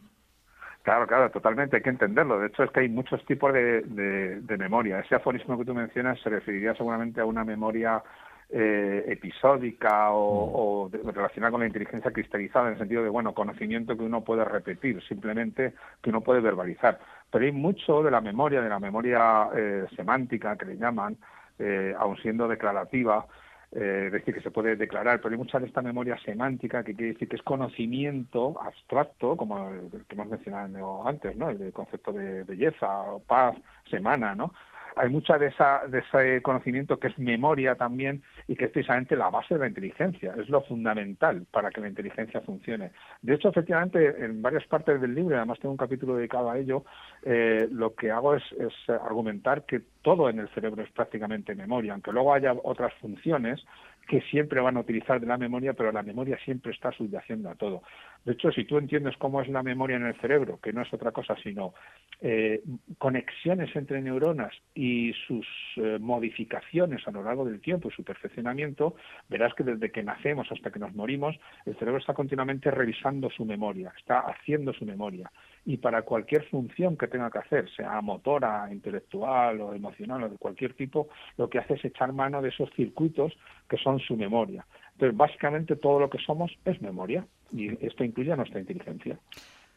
Claro, 0.82 1.06
claro, 1.06 1.30
totalmente, 1.30 1.76
hay 1.76 1.82
que 1.82 1.88
entenderlo. 1.88 2.38
De 2.38 2.48
hecho, 2.48 2.62
es 2.62 2.70
que 2.70 2.80
hay 2.80 2.90
muchos 2.90 3.24
tipos 3.24 3.54
de, 3.54 4.42
memoria. 4.58 5.00
Ese 5.00 5.14
aforismo 5.14 5.58
que 5.58 5.64
tú 5.64 5.74
mencionas 5.74 6.20
se 6.20 6.28
referiría 6.28 6.74
seguramente 6.74 7.22
a 7.22 7.24
una 7.24 7.42
memoria 7.42 8.02
eh, 8.50 9.04
episódica 9.08 10.10
o, 10.12 10.88
mm. 10.88 11.08
relacionada 11.08 11.50
con 11.50 11.60
la 11.60 11.66
inteligencia 11.66 12.12
cristalizada, 12.12 12.66
en 12.66 12.72
el 12.74 12.78
sentido 12.78 13.02
de, 13.02 13.08
bueno, 13.08 13.34
conocimiento 13.34 13.96
que 13.96 14.02
uno 14.02 14.22
puede 14.22 14.44
repetir, 14.44 15.02
simplemente 15.08 15.74
que 16.02 16.10
uno 16.10 16.20
puede 16.20 16.40
verbalizar. 16.40 16.98
Pero 17.30 17.44
hay 17.44 17.52
mucho 17.52 18.02
de 18.02 18.10
la 18.10 18.20
memoria, 18.20 18.60
de 18.60 18.68
la 18.68 18.78
memoria 18.78 19.48
eh, 19.56 19.86
semántica, 19.96 20.56
que 20.56 20.66
le 20.66 20.76
llaman, 20.76 21.16
eh, 21.58 21.94
aun 21.98 22.16
siendo 22.18 22.46
declarativa, 22.48 23.26
eh, 23.72 24.04
es 24.06 24.12
decir, 24.12 24.32
que 24.34 24.40
se 24.40 24.52
puede 24.52 24.76
declarar, 24.76 25.20
pero 25.20 25.32
hay 25.32 25.38
mucha 25.38 25.58
de 25.58 25.66
esta 25.66 25.82
memoria 25.82 26.16
semántica 26.24 26.84
que 26.84 26.94
quiere 26.94 27.14
decir 27.14 27.28
que 27.28 27.34
es 27.36 27.42
conocimiento 27.42 28.54
abstracto, 28.62 29.36
como 29.36 29.68
el 29.68 30.04
que 30.06 30.14
hemos 30.14 30.28
mencionado 30.28 31.06
antes, 31.08 31.36
¿no? 31.36 31.50
El 31.50 31.72
concepto 31.72 32.12
de 32.12 32.44
belleza, 32.44 32.86
paz, 33.26 33.56
semana, 33.90 34.36
¿no? 34.36 34.52
Hay 34.96 35.10
mucha 35.10 35.38
de, 35.38 35.48
esa, 35.48 35.82
de 35.88 35.98
ese 36.00 36.42
conocimiento 36.42 36.98
que 36.98 37.08
es 37.08 37.18
memoria 37.18 37.74
también 37.74 38.22
y 38.48 38.56
que 38.56 38.66
es 38.66 38.70
precisamente 38.70 39.16
la 39.16 39.30
base 39.30 39.54
de 39.54 39.60
la 39.60 39.68
inteligencia, 39.68 40.34
es 40.38 40.48
lo 40.48 40.62
fundamental 40.62 41.46
para 41.50 41.70
que 41.70 41.80
la 41.80 41.88
inteligencia 41.88 42.40
funcione. 42.40 42.92
De 43.22 43.34
hecho, 43.34 43.48
efectivamente, 43.48 44.24
en 44.24 44.42
varias 44.42 44.66
partes 44.66 45.00
del 45.00 45.14
libro, 45.14 45.36
además 45.36 45.58
tengo 45.58 45.72
un 45.72 45.78
capítulo 45.78 46.16
dedicado 46.16 46.50
a 46.50 46.58
ello, 46.58 46.84
eh, 47.22 47.68
lo 47.70 47.94
que 47.94 48.10
hago 48.10 48.34
es, 48.34 48.44
es 48.52 48.72
argumentar 48.88 49.64
que 49.64 49.80
todo 50.02 50.28
en 50.28 50.38
el 50.38 50.48
cerebro 50.50 50.82
es 50.82 50.90
prácticamente 50.90 51.54
memoria, 51.54 51.92
aunque 51.92 52.12
luego 52.12 52.34
haya 52.34 52.54
otras 52.62 52.92
funciones 52.94 53.64
que 54.06 54.20
siempre 54.22 54.60
van 54.60 54.76
a 54.76 54.80
utilizar 54.80 55.20
de 55.20 55.26
la 55.26 55.38
memoria, 55.38 55.72
pero 55.72 55.90
la 55.90 56.02
memoria 56.02 56.38
siempre 56.44 56.72
está 56.72 56.92
subyaciendo 56.92 57.48
a 57.48 57.54
todo. 57.54 57.82
De 58.24 58.32
hecho, 58.32 58.50
si 58.52 58.64
tú 58.64 58.78
entiendes 58.78 59.16
cómo 59.18 59.42
es 59.42 59.48
la 59.48 59.62
memoria 59.62 59.96
en 59.96 60.06
el 60.06 60.18
cerebro, 60.20 60.58
que 60.62 60.72
no 60.72 60.80
es 60.80 60.92
otra 60.94 61.12
cosa 61.12 61.36
sino 61.42 61.74
eh, 62.22 62.62
conexiones 62.96 63.74
entre 63.76 64.00
neuronas 64.00 64.52
y 64.74 65.12
sus 65.26 65.46
eh, 65.76 65.98
modificaciones 66.00 67.06
a 67.06 67.10
lo 67.10 67.22
largo 67.22 67.44
del 67.44 67.60
tiempo 67.60 67.88
y 67.88 67.92
su 67.92 68.02
perfeccionamiento, 68.02 68.94
verás 69.28 69.52
que 69.54 69.62
desde 69.62 69.90
que 69.90 70.02
nacemos 70.02 70.50
hasta 70.50 70.70
que 70.70 70.78
nos 70.78 70.94
morimos, 70.94 71.36
el 71.66 71.76
cerebro 71.76 71.98
está 71.98 72.14
continuamente 72.14 72.70
revisando 72.70 73.28
su 73.28 73.44
memoria, 73.44 73.92
está 73.98 74.20
haciendo 74.20 74.72
su 74.72 74.86
memoria. 74.86 75.30
Y 75.66 75.76
para 75.76 76.02
cualquier 76.02 76.44
función 76.48 76.96
que 76.96 77.08
tenga 77.08 77.30
que 77.30 77.38
hacer, 77.38 77.68
sea 77.74 78.00
motora, 78.00 78.68
intelectual 78.72 79.60
o 79.60 79.74
emocional 79.74 80.22
o 80.22 80.28
de 80.30 80.38
cualquier 80.38 80.72
tipo, 80.74 81.08
lo 81.36 81.50
que 81.50 81.58
hace 81.58 81.74
es 81.74 81.84
echar 81.84 82.12
mano 82.14 82.40
de 82.40 82.48
esos 82.48 82.70
circuitos 82.74 83.34
que 83.68 83.76
son 83.76 83.98
su 83.98 84.16
memoria. 84.16 84.66
Entonces, 84.92 85.16
básicamente 85.16 85.76
todo 85.76 85.98
lo 86.00 86.08
que 86.08 86.18
somos 86.18 86.56
es 86.64 86.80
memoria 86.80 87.26
y 87.52 87.68
esto 87.84 88.04
incluye 88.04 88.32
a 88.32 88.36
nuestra 88.36 88.60
inteligencia. 88.60 89.18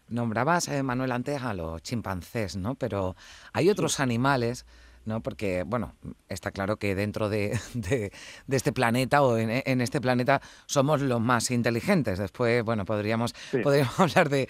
Nombrabas, 0.09 0.69
eh, 0.69 0.83
Manuel, 0.83 1.11
antes 1.11 1.41
a 1.41 1.53
los 1.53 1.81
chimpancés, 1.81 2.55
¿no? 2.55 2.75
Pero 2.75 3.15
hay 3.53 3.69
otros 3.69 3.99
animales 3.99 4.65
¿no? 5.07 5.21
Porque, 5.21 5.63
bueno, 5.63 5.95
está 6.27 6.51
claro 6.51 6.75
que 6.77 6.93
dentro 6.93 7.29
de, 7.29 7.57
este 8.49 8.73
planeta 8.73 9.23
o 9.23 9.37
en, 9.37 9.81
este 9.81 10.01
planeta 10.01 10.41
somos 10.65 11.01
los 11.01 11.21
más 11.21 11.49
inteligentes. 11.49 12.19
Después, 12.19 12.63
bueno, 12.63 12.83
podríamos, 12.83 13.33
podríamos 13.63 13.97
hablar 13.99 14.29
de, 14.29 14.47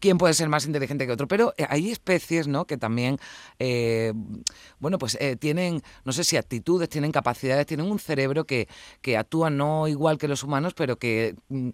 quién 0.00 0.16
puede 0.16 0.32
ser 0.32 0.48
más 0.48 0.64
inteligente 0.64 1.06
que 1.06 1.12
otro. 1.12 1.26
Pero 1.26 1.52
eh, 1.58 1.66
hay 1.68 1.90
especies, 1.90 2.46
¿no? 2.46 2.66
Que 2.66 2.76
también, 2.76 3.18
eh, 3.58 4.12
bueno, 4.78 4.96
pues 4.96 5.18
eh, 5.20 5.36
tienen, 5.36 5.82
no 6.04 6.12
sé 6.12 6.22
si 6.22 6.36
actitudes, 6.36 6.88
tienen 6.88 7.10
capacidades, 7.10 7.66
tienen 7.66 7.90
un 7.90 7.98
cerebro 7.98 8.44
que, 8.44 8.68
que 9.02 9.16
actúa 9.16 9.50
no 9.50 9.88
igual 9.88 10.18
que 10.18 10.28
los 10.28 10.44
humanos, 10.44 10.74
pero 10.74 10.96
que 10.98 11.34
mm, 11.48 11.70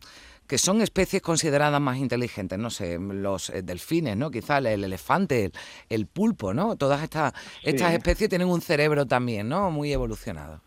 que 0.50 0.58
son 0.58 0.82
especies 0.82 1.22
consideradas 1.22 1.80
más 1.80 1.98
inteligentes, 1.98 2.58
no 2.58 2.70
sé, 2.70 2.98
los 2.98 3.50
eh, 3.50 3.62
delfines, 3.62 4.16
¿no? 4.16 4.32
Quizá 4.32 4.58
el, 4.58 4.66
elefante, 4.66 5.52
el, 5.88 6.08
pulpo, 6.08 6.52
¿no? 6.52 6.74
Todas 6.74 7.04
estas, 7.04 7.32
estas 7.62 7.94
especies 7.94 8.28
tienen 8.28 8.48
un 8.48 8.60
cerebro 8.60 9.06
también, 9.06 9.48
¿no? 9.48 9.70
Muy 9.70 9.92
evolucionado. 9.92 10.58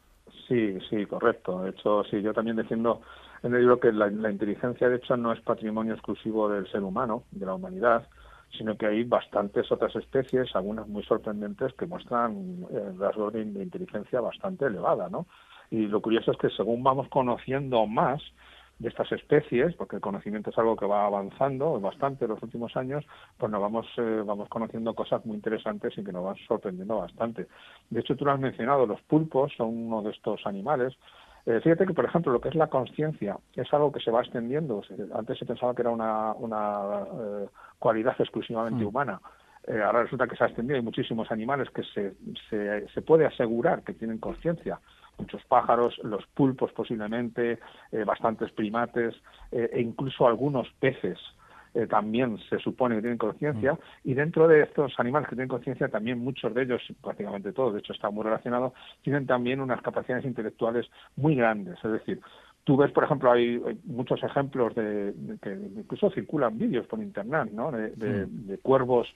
Sí, 0.47 0.77
sí, 0.89 1.05
correcto. 1.05 1.63
De 1.63 1.71
hecho, 1.71 2.05
sí, 2.05 2.21
yo 2.21 2.33
también 2.33 2.55
defiendo 2.55 3.01
en 3.43 3.53
el 3.55 3.59
libro 3.59 3.77
que 3.81 3.91
la, 3.91 4.07
inteligencia, 4.07 4.87
de 4.87 4.95
hecho, 4.95 5.17
no 5.17 5.33
es 5.33 5.41
patrimonio 5.41 5.95
exclusivo 5.95 6.47
del 6.47 6.65
ser 6.71 6.81
humano, 6.81 7.25
de 7.31 7.45
la 7.45 7.55
humanidad, 7.55 8.07
sino 8.57 8.77
que 8.77 8.85
hay 8.85 9.03
bastantes 9.03 9.69
otras 9.69 9.93
especies, 9.97 10.55
algunas 10.55 10.87
muy 10.87 11.03
sorprendentes, 11.03 11.73
que 11.73 11.87
muestran 11.87 12.65
eh, 12.71 12.93
rasgos 12.97 13.33
de, 13.33 13.43
de 13.43 13.63
inteligencia 13.63 14.21
bastante 14.21 14.63
elevada, 14.63 15.09
¿no? 15.09 15.27
Y 15.69 15.87
lo 15.87 16.01
curioso 16.01 16.31
es 16.31 16.37
que 16.37 16.49
según 16.51 16.83
vamos 16.83 17.09
conociendo 17.09 17.85
más, 17.85 18.21
de 18.83 18.89
estas 18.89 19.11
especies, 19.13 19.73
porque 19.75 19.95
el 19.95 20.01
conocimiento 20.01 20.49
es 20.49 20.57
algo 20.57 20.75
que 20.75 20.85
va 20.85 21.05
avanzando 21.05 21.79
bastante 21.79 22.25
en 22.25 22.31
los 22.31 22.43
últimos 22.43 22.75
años, 22.75 23.05
pues 23.37 23.51
nos 23.51 23.61
vamos, 23.61 23.87
eh, 23.97 24.21
vamos 24.25 24.49
conociendo 24.49 24.93
cosas 24.93 25.25
muy 25.25 25.35
interesantes 25.35 25.97
y 25.97 26.03
que 26.03 26.11
nos 26.11 26.25
van 26.25 26.35
sorprendiendo 26.47 26.97
bastante. 26.97 27.47
De 27.89 28.01
hecho, 28.01 28.15
tú 28.15 28.25
lo 28.25 28.31
has 28.31 28.39
mencionado, 28.39 28.85
los 28.85 29.01
pulpos 29.01 29.53
son 29.55 29.69
uno 29.69 30.01
de 30.01 30.11
estos 30.11 30.45
animales. 30.45 30.93
Eh, 31.45 31.61
fíjate 31.63 31.85
que, 31.85 31.93
por 31.93 32.05
ejemplo, 32.05 32.33
lo 32.33 32.41
que 32.41 32.49
es 32.49 32.55
la 32.55 32.67
conciencia 32.67 33.37
es 33.55 33.73
algo 33.73 33.91
que 33.91 34.01
se 34.01 34.11
va 34.11 34.21
extendiendo. 34.21 34.81
Antes 35.13 35.39
se 35.39 35.45
pensaba 35.45 35.73
que 35.73 35.81
era 35.81 35.91
una, 35.91 36.33
una 36.33 37.03
eh, 37.19 37.47
cualidad 37.79 38.15
exclusivamente 38.19 38.83
mm. 38.83 38.87
humana. 38.87 39.21
Ahora 39.67 40.03
resulta 40.03 40.27
que 40.27 40.35
se 40.35 40.43
ha 40.43 40.47
extendido. 40.47 40.75
Hay 40.75 40.83
muchísimos 40.83 41.31
animales 41.31 41.69
que 41.69 41.83
se, 41.83 42.13
se, 42.49 42.87
se 42.89 43.01
puede 43.01 43.25
asegurar 43.25 43.83
que 43.83 43.93
tienen 43.93 44.17
conciencia 44.17 44.79
muchos 45.17 45.43
pájaros, 45.45 45.99
los 46.03 46.25
pulpos 46.27 46.71
posiblemente, 46.71 47.59
eh, 47.91 48.03
bastantes 48.03 48.51
primates 48.51 49.15
eh, 49.51 49.69
e 49.73 49.81
incluso 49.81 50.27
algunos 50.27 50.67
peces. 50.79 51.19
Eh, 51.75 51.87
también 51.87 52.37
se 52.49 52.59
supone 52.59 52.95
que 52.95 53.01
tienen 53.01 53.17
conciencia, 53.17 53.73
mm. 53.73 53.77
y 54.03 54.13
dentro 54.13 54.47
de 54.47 54.61
estos 54.61 54.93
animales 54.99 55.27
que 55.27 55.35
tienen 55.35 55.49
conciencia, 55.49 55.87
también 55.87 56.19
muchos 56.19 56.53
de 56.53 56.61
ellos, 56.61 56.83
prácticamente 57.01 57.51
todos, 57.51 57.73
de 57.73 57.79
hecho 57.79 57.93
está 57.93 58.11
muy 58.11 58.23
relacionado, 58.23 58.75
tienen 59.01 59.25
también 59.25 59.59
unas 59.59 59.81
capacidades 59.81 60.23
intelectuales 60.23 60.85
muy 61.15 61.33
grandes. 61.35 61.83
Es 61.83 61.91
decir, 61.91 62.21
tú 62.63 62.77
ves, 62.77 62.91
por 62.91 63.05
ejemplo, 63.05 63.31
hay, 63.31 63.59
muchos 63.85 64.21
ejemplos 64.21 64.75
de, 64.75 65.15
que 65.41 65.51
incluso 65.51 66.11
circulan 66.11 66.59
vídeos 66.59 66.85
por 66.85 66.99
internet, 66.99 67.49
¿no? 67.51 67.71
de 67.71 68.27
mm. 68.27 68.61
cuervos 68.61 69.11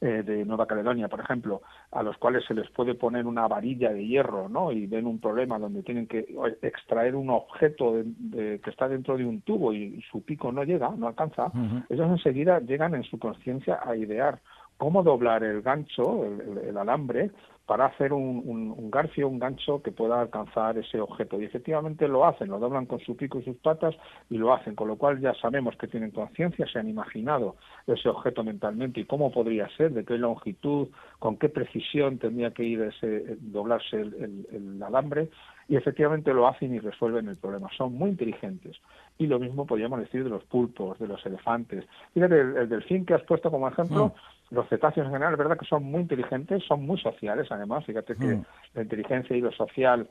eh, 0.00 0.22
de 0.24 0.44
Nueva 0.44 0.66
Caledonia, 0.66 1.08
por 1.08 1.20
ejemplo, 1.20 1.62
a 1.90 2.02
los 2.02 2.16
cuales 2.18 2.44
se 2.46 2.54
les 2.54 2.70
puede 2.70 2.94
poner 2.94 3.26
una 3.26 3.46
varilla 3.48 3.92
de 3.92 4.06
hierro, 4.06 4.48
¿no? 4.48 4.72
Y 4.72 4.86
ven 4.86 5.06
un 5.06 5.20
problema 5.20 5.58
donde 5.58 5.82
tienen 5.82 6.06
que 6.06 6.26
extraer 6.62 7.14
un 7.14 7.30
objeto 7.30 8.02
de, 8.04 8.60
que 8.60 8.70
está 8.70 8.88
dentro 8.88 9.16
de 9.16 9.24
un 9.24 9.40
tubo 9.42 9.72
y, 9.72 10.02
su 10.10 10.22
pico 10.22 10.52
no 10.52 10.64
llega, 10.64 10.90
no 10.96 11.08
alcanza, 11.08 11.50
ellos 11.88 12.10
enseguida 12.10 12.60
llegan 12.60 12.94
en 12.94 13.04
su 13.04 13.18
conciencia 13.18 13.80
a 13.82 13.96
idear 13.96 14.40
cómo 14.76 15.02
doblar 15.02 15.44
el 15.44 15.62
gancho, 15.62 16.24
el, 16.24 16.76
alambre, 16.76 17.30
para 17.66 17.86
hacer 17.86 18.12
un, 18.12 18.42
un, 18.76 18.90
garfio, 18.90 19.26
un 19.26 19.38
gancho 19.38 19.82
que 19.82 19.90
pueda 19.90 20.20
alcanzar 20.20 20.76
ese 20.76 21.00
objeto. 21.00 21.40
Y 21.40 21.44
efectivamente 21.44 22.06
lo 22.06 22.26
hacen, 22.26 22.48
lo 22.48 22.58
doblan 22.58 22.84
con 22.84 23.00
su 23.00 23.16
pico 23.16 23.38
y 23.38 23.44
sus 23.44 23.56
patas 23.56 23.94
y 24.28 24.36
lo 24.36 24.52
hacen, 24.52 24.74
con 24.74 24.88
lo 24.88 24.96
cual 24.96 25.18
ya 25.20 25.32
sabemos 25.34 25.74
que 25.76 25.88
tienen 25.88 26.10
conciencia, 26.10 26.66
se 26.66 26.78
han 26.78 26.88
imaginado 26.88 27.56
ese 27.86 28.10
objeto 28.10 28.44
mentalmente 28.44 29.00
y 29.00 29.06
cómo 29.06 29.32
podría 29.32 29.68
ser, 29.76 29.92
de 29.92 30.04
qué 30.04 30.18
longitud, 30.18 30.88
con 31.18 31.38
qué 31.38 31.48
precisión 31.48 32.18
tendría 32.18 32.50
que 32.50 32.64
ir 32.64 32.82
ese, 32.82 33.38
doblarse 33.40 33.98
el, 33.98 34.82
alambre 34.84 35.30
y 35.68 35.76
efectivamente 35.76 36.34
lo 36.34 36.46
hacen 36.46 36.74
y 36.74 36.78
resuelven 36.78 37.28
el 37.28 37.36
problema. 37.36 37.70
Son 37.76 37.94
muy 37.94 38.10
inteligentes. 38.10 38.76
Y 39.16 39.26
lo 39.26 39.38
mismo 39.38 39.66
podríamos 39.66 40.00
decir 40.00 40.22
de 40.22 40.30
los 40.30 40.44
pulpos, 40.44 40.98
de 40.98 41.08
los 41.08 41.24
elefantes. 41.24 41.86
Fíjate, 42.12 42.40
el, 42.40 42.68
delfín 42.68 43.06
que 43.06 43.14
has 43.14 43.22
puesto 43.22 43.50
como 43.50 43.68
ejemplo, 43.68 44.08
mm. 44.08 44.12
Los 44.54 44.68
cetáceos 44.68 45.06
en 45.06 45.12
general, 45.12 45.34
es 45.34 45.38
verdad 45.38 45.58
que 45.58 45.66
son 45.66 45.84
muy 45.84 46.02
inteligentes, 46.02 46.62
son 46.66 46.86
muy 46.86 46.98
sociales 46.98 47.46
además. 47.50 47.84
Fíjate 47.84 48.16
que 48.16 48.26
mm. 48.26 48.44
la 48.74 48.82
inteligencia 48.82 49.36
y 49.36 49.40
lo 49.40 49.52
social 49.52 50.08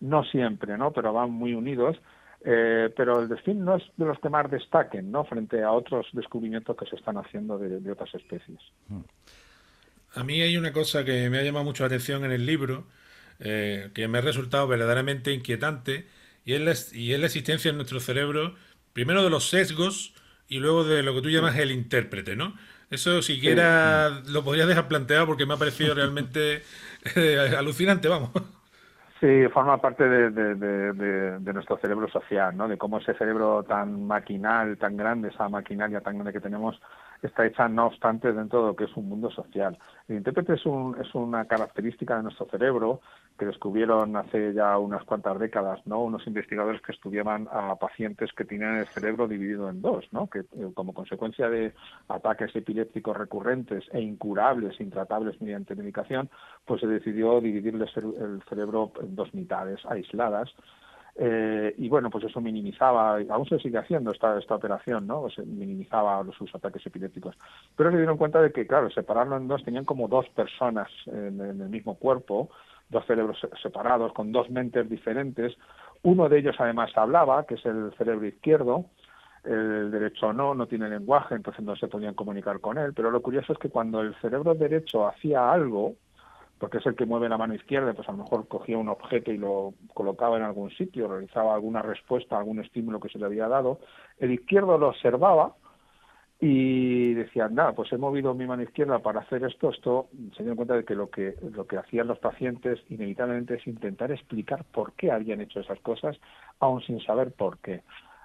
no 0.00 0.24
siempre, 0.24 0.76
¿no? 0.76 0.92
Pero 0.92 1.12
van 1.12 1.30
muy 1.30 1.54
unidos. 1.54 1.96
Eh, 2.46 2.92
pero 2.94 3.20
el 3.20 3.28
delfín 3.28 3.64
no 3.64 3.76
es 3.76 3.82
de 3.96 4.04
los 4.04 4.18
que 4.20 4.28
más 4.28 4.50
destaquen, 4.50 5.10
¿no? 5.10 5.24
Frente 5.24 5.62
a 5.62 5.72
otros 5.72 6.06
descubrimientos 6.12 6.76
que 6.76 6.84
se 6.84 6.96
están 6.96 7.16
haciendo 7.16 7.58
de, 7.58 7.90
otras 7.90 8.14
especies. 8.14 8.58
Mm. 8.88 9.00
A 10.16 10.24
mí 10.24 10.42
hay 10.42 10.58
una 10.58 10.72
cosa 10.72 11.04
que 11.04 11.30
me 11.30 11.38
ha 11.38 11.42
llamado 11.42 11.64
mucho 11.64 11.84
la 11.84 11.86
atención 11.86 12.22
en 12.24 12.32
el 12.32 12.44
libro, 12.44 12.84
eh, 13.40 13.90
que 13.94 14.08
me 14.08 14.18
ha 14.18 14.20
resultado 14.20 14.68
verdaderamente 14.68 15.32
inquietante, 15.32 16.06
y 16.44 16.52
es, 16.52 16.60
la, 16.60 16.98
y 16.98 17.14
es 17.14 17.20
la 17.20 17.26
existencia 17.26 17.70
en 17.70 17.76
nuestro 17.76 17.98
cerebro, 17.98 18.54
primero 18.92 19.24
de 19.24 19.30
los 19.30 19.48
sesgos 19.48 20.14
y 20.46 20.58
luego 20.58 20.84
de 20.84 21.02
lo 21.02 21.14
que 21.14 21.22
tú 21.22 21.30
llamas 21.30 21.56
el 21.56 21.72
intérprete, 21.72 22.36
¿no? 22.36 22.54
Eso 22.94 23.22
siquiera 23.22 24.08
lo 24.28 24.44
podrías 24.44 24.68
dejar 24.68 24.88
planteado 24.88 25.26
porque 25.26 25.46
me 25.46 25.54
ha 25.54 25.58
parecido 25.58 25.94
realmente 25.94 26.62
eh, 27.16 27.54
alucinante, 27.56 28.08
vamos. 28.08 28.30
Sí, 29.20 29.48
forma 29.52 29.78
parte 29.78 30.06
de, 30.06 30.30
de, 30.30 31.52
nuestro 31.52 31.78
cerebro 31.78 32.08
social, 32.08 32.56
¿no? 32.56 32.68
De 32.68 32.76
cómo 32.76 32.98
ese 32.98 33.14
cerebro 33.14 33.62
tan 33.62 34.06
maquinal, 34.06 34.76
tan 34.76 34.96
grande, 34.96 35.28
esa 35.28 35.48
maquinaria 35.48 36.00
tan 36.00 36.14
grande 36.14 36.32
que 36.32 36.40
tenemos, 36.40 36.78
está 37.26 37.46
hecha, 37.46 37.68
no 37.68 37.86
obstante, 37.86 38.32
dentro 38.32 38.60
de 38.60 38.66
lo 38.68 38.76
que 38.76 38.84
es 38.84 38.96
un 38.96 39.08
mundo 39.08 39.30
social. 39.30 39.78
El 40.08 40.16
intérprete 40.16 40.54
es, 40.54 40.66
un, 40.66 40.96
es 41.00 41.14
una 41.14 41.44
característica 41.46 42.16
de 42.16 42.24
nuestro 42.24 42.46
cerebro 42.46 43.00
que 43.38 43.46
descubrieron 43.46 44.16
hace 44.16 44.52
ya 44.54 44.78
unas 44.78 45.04
cuantas 45.04 45.38
décadas, 45.38 45.80
¿no? 45.86 46.02
Unos 46.02 46.26
investigadores 46.26 46.80
que 46.82 46.92
estudiaban 46.92 47.48
a 47.50 47.74
pacientes 47.76 48.32
que 48.32 48.44
tenían 48.44 48.76
el 48.76 48.86
cerebro 48.86 49.26
dividido 49.26 49.68
en 49.68 49.82
dos, 49.82 50.04
¿no? 50.12 50.28
Que 50.28 50.40
eh, 50.40 50.70
como 50.74 50.94
consecuencia 50.94 51.48
de 51.48 51.74
ataques 52.08 52.54
epilépticos 52.54 53.16
recurrentes 53.16 53.84
e 53.92 54.00
incurables, 54.00 54.80
intratables 54.80 55.40
mediante 55.40 55.74
medicación, 55.74 56.30
pues 56.64 56.80
se 56.80 56.86
decidió 56.86 57.40
dividirles 57.40 57.90
el 57.96 58.42
cerebro 58.48 58.92
en 59.00 59.16
dos 59.16 59.34
mitades 59.34 59.84
aisladas 59.86 60.54
eh, 61.16 61.74
y 61.78 61.88
bueno, 61.88 62.10
pues 62.10 62.24
eso 62.24 62.40
minimizaba, 62.40 63.18
aún 63.28 63.46
se 63.46 63.58
sigue 63.60 63.78
haciendo 63.78 64.10
esta, 64.10 64.36
esta 64.38 64.56
operación, 64.56 65.06
¿no? 65.06 65.22
Pues 65.22 65.38
minimizaba 65.46 66.22
los, 66.24 66.34
sus 66.34 66.52
ataques 66.54 66.84
epilépticos. 66.84 67.36
Pero 67.76 67.90
se 67.90 67.98
dieron 67.98 68.18
cuenta 68.18 68.42
de 68.42 68.52
que, 68.52 68.66
claro, 68.66 68.90
separarlo 68.90 69.36
en 69.36 69.46
dos, 69.46 69.64
tenían 69.64 69.84
como 69.84 70.08
dos 70.08 70.28
personas 70.30 70.88
en, 71.06 71.40
el 71.40 71.68
mismo 71.68 71.94
cuerpo, 71.96 72.50
dos 72.88 73.06
cerebros 73.06 73.38
separados, 73.62 74.12
con 74.12 74.32
dos 74.32 74.50
mentes 74.50 74.88
diferentes. 74.90 75.56
Uno 76.02 76.28
de 76.28 76.38
ellos 76.38 76.56
además 76.58 76.90
hablaba, 76.96 77.46
que 77.46 77.54
es 77.54 77.64
el 77.64 77.92
cerebro 77.96 78.26
izquierdo, 78.26 78.86
el 79.44 79.90
derecho 79.90 80.32
no, 80.32 80.54
no 80.54 80.66
tiene 80.66 80.88
lenguaje, 80.88 81.34
entonces 81.34 81.64
no 81.64 81.76
se 81.76 81.86
podían 81.86 82.14
comunicar 82.14 82.60
con 82.60 82.76
él. 82.76 82.92
Pero 82.92 83.10
lo 83.10 83.22
curioso 83.22 83.52
es 83.52 83.58
que 83.58 83.68
cuando 83.68 84.00
el 84.00 84.14
cerebro 84.16 84.54
derecho 84.54 85.06
hacía 85.06 85.52
algo, 85.52 85.94
porque 86.64 86.78
es 86.78 86.86
el 86.86 86.96
que 86.96 87.04
mueve 87.04 87.28
la 87.28 87.36
mano 87.36 87.52
izquierda, 87.52 87.92
pues 87.92 88.08
a 88.08 88.12
lo 88.12 88.24
mejor 88.24 88.48
cogía 88.48 88.78
un 88.78 88.88
objeto 88.88 89.30
y 89.30 89.36
lo 89.36 89.74
colocaba 89.92 90.38
en 90.38 90.44
algún 90.44 90.70
sitio, 90.70 91.08
realizaba 91.08 91.54
alguna 91.54 91.82
respuesta 91.82 92.38
algún 92.38 92.58
estímulo 92.58 93.00
que 93.00 93.10
se 93.10 93.18
le 93.18 93.26
había 93.26 93.48
dado, 93.48 93.80
el 94.18 94.32
izquierdo 94.32 94.78
lo 94.78 94.88
observaba 94.88 95.56
y 96.40 97.12
decía, 97.12 97.50
nada, 97.50 97.72
pues 97.72 97.92
he 97.92 97.98
movido 97.98 98.32
mi 98.32 98.46
mano 98.46 98.62
izquierda 98.62 99.00
para 99.00 99.20
hacer 99.20 99.44
esto, 99.44 99.68
esto 99.68 100.08
se 100.34 100.42
dio 100.42 100.56
cuenta 100.56 100.72
de 100.72 100.86
que 100.86 100.94
lo 100.94 101.10
que 101.10 101.34
lo 101.52 101.66
que 101.66 101.76
hacían 101.76 102.06
los 102.06 102.18
pacientes 102.18 102.80
inevitablemente 102.88 103.56
es 103.56 103.66
intentar 103.66 104.10
explicar 104.10 104.64
por 104.72 104.94
qué 104.94 105.12
habían 105.12 105.42
hecho 105.42 105.60
esas 105.60 105.80
cosas, 105.80 106.18
aún 106.60 106.80
sin 106.80 106.98
saber 107.00 107.32
por 107.32 107.58
qué. 107.58 107.82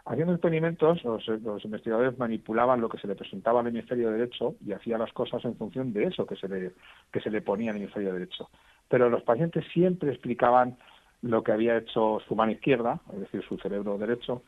Haciendo 0.10 0.34
experimentos, 0.34 1.04
los, 1.04 1.64
investigadores 1.66 2.18
manipulaban 2.18 2.82
lo 2.82 2.90
que 2.90 2.98
se 2.98 3.08
le 3.08 3.14
presentaba 3.14 3.60
al 3.60 3.68
hemisferio 3.68 4.10
derecho 4.10 4.56
y 4.66 4.72
hacían 4.72 5.02
las 5.02 5.14
cosas 5.14 5.46
en 5.46 5.56
función 5.56 5.94
de 5.94 6.06
eso 6.06 6.26
que 6.26 6.36
se 6.36 6.48
le, 6.48 6.72
que 7.14 7.22
se 7.22 7.30
le 7.30 7.44
ponía 7.44 7.70
al 7.70 7.78
hemisferio 7.78 8.12
derecho. 8.12 8.50
Pero 8.88 9.08
los 9.12 9.22
pacientes 9.22 9.64
siempre 9.72 10.10
explicaban 10.10 10.78
lo 11.22 11.44
que 11.44 11.52
había 11.52 11.78
hecho 11.78 12.20
su 12.28 12.36
mano 12.36 12.52
izquierda, 12.52 13.00
es 13.14 13.20
decir, 13.20 13.44
su 13.48 13.58
cerebro 13.58 14.00
derecho, 14.00 14.42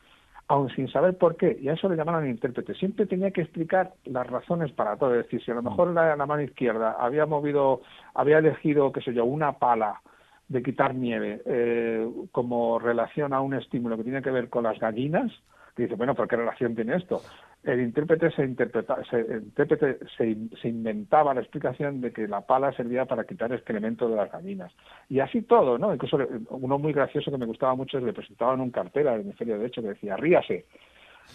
aun 0.48 0.68
sin 0.70 0.90
saber 0.90 1.16
por 1.16 1.36
qué, 1.36 1.56
y 1.60 1.68
a 1.68 1.74
eso 1.74 1.88
le 1.88 1.94
llamaban 1.94 2.28
intérprete. 2.28 2.74
Siempre 2.74 3.06
tenía 3.06 3.30
que 3.30 3.42
explicar 3.42 3.92
las 4.04 4.26
razones 4.26 4.72
para 4.72 4.96
todo. 4.96 5.14
Es 5.14 5.26
decir, 5.26 5.44
si 5.44 5.52
a 5.52 5.54
lo 5.54 5.62
mejor 5.62 5.94
la, 5.94 6.16
la 6.16 6.26
mano 6.26 6.42
izquierda 6.42 6.96
había 6.98 7.24
movido, 7.24 7.82
había 8.14 8.38
elegido, 8.38 8.90
qué 8.90 9.00
sé 9.00 9.14
yo, 9.14 9.24
una 9.24 9.52
pala 9.52 10.00
de 10.48 10.62
quitar 10.62 10.94
nieve 10.94 11.40
eh, 11.46 12.06
como 12.32 12.80
relación 12.80 13.32
a 13.32 13.40
un 13.40 13.54
estímulo 13.54 13.96
que 13.96 14.02
tiene 14.02 14.22
que 14.22 14.30
ver 14.32 14.48
con 14.50 14.64
las 14.64 14.78
gallinas, 14.80 15.32
que 15.74 15.84
dice, 15.84 15.94
bueno, 15.94 16.14
¿por 16.14 16.28
qué 16.28 16.36
relación 16.36 16.74
tiene 16.74 16.96
esto? 16.96 17.22
el 17.64 17.80
intérprete 17.80 18.30
se, 18.32 18.44
interpreta, 18.44 18.98
se, 19.06 20.68
inventaba 20.68 21.32
la 21.32 21.40
explicación 21.42 22.00
de 22.00 22.12
que 22.12 22.26
la 22.26 22.40
pala 22.40 22.72
servía 22.72 23.04
para 23.04 23.24
quitar 23.24 23.52
excremento 23.52 24.08
de 24.08 24.16
las 24.16 24.32
gallinas. 24.32 24.72
Y 25.08 25.20
así 25.20 25.42
todo, 25.42 25.78
¿no? 25.78 25.94
Incluso 25.94 26.18
uno 26.50 26.78
muy 26.78 26.92
gracioso 26.92 27.30
que 27.30 27.38
me 27.38 27.46
gustaba 27.46 27.76
mucho 27.76 27.98
es 27.98 28.02
que 28.02 28.08
le 28.08 28.12
presentaban 28.14 28.60
un 28.60 28.70
cartel 28.70 29.06
al 29.06 29.20
hemisferio 29.20 29.58
derecho 29.58 29.80
que 29.80 29.90
decía, 29.90 30.16
ríase. 30.16 30.66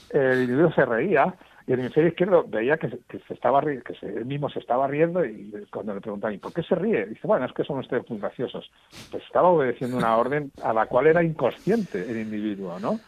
El 0.09 0.41
individuo 0.41 0.69
se 0.73 0.85
reía 0.85 1.33
y 1.65 1.71
el 1.71 1.79
hemisferio 1.79 2.09
izquierdo 2.09 2.43
veía 2.45 2.75
que, 2.75 2.89
se 2.89 3.33
estaba 3.33 3.61
que 3.61 3.81
él 4.01 4.25
mismo 4.25 4.49
se 4.49 4.59
estaba 4.59 4.85
riendo 4.85 5.23
y 5.23 5.65
cuando 5.71 5.93
le 5.93 6.01
preguntan 6.01 6.33
¿y 6.33 6.39
por 6.39 6.51
qué 6.51 6.61
se 6.61 6.75
ríe? 6.75 7.05
Dice, 7.05 7.25
bueno, 7.25 7.45
es 7.45 7.53
que 7.53 7.63
son 7.63 7.79
ustedes 7.79 8.07
muy 8.09 8.19
graciosos. 8.19 8.69
Pues 9.11 9.23
estaba 9.23 9.47
obedeciendo 9.47 9.95
una 9.95 10.17
orden 10.17 10.51
a 10.61 10.73
la 10.73 10.87
cual 10.87 11.07
era 11.07 11.23
inconsciente 11.23 12.01
el 12.01 12.17
individuo, 12.19 12.77
¿no? 12.81 12.99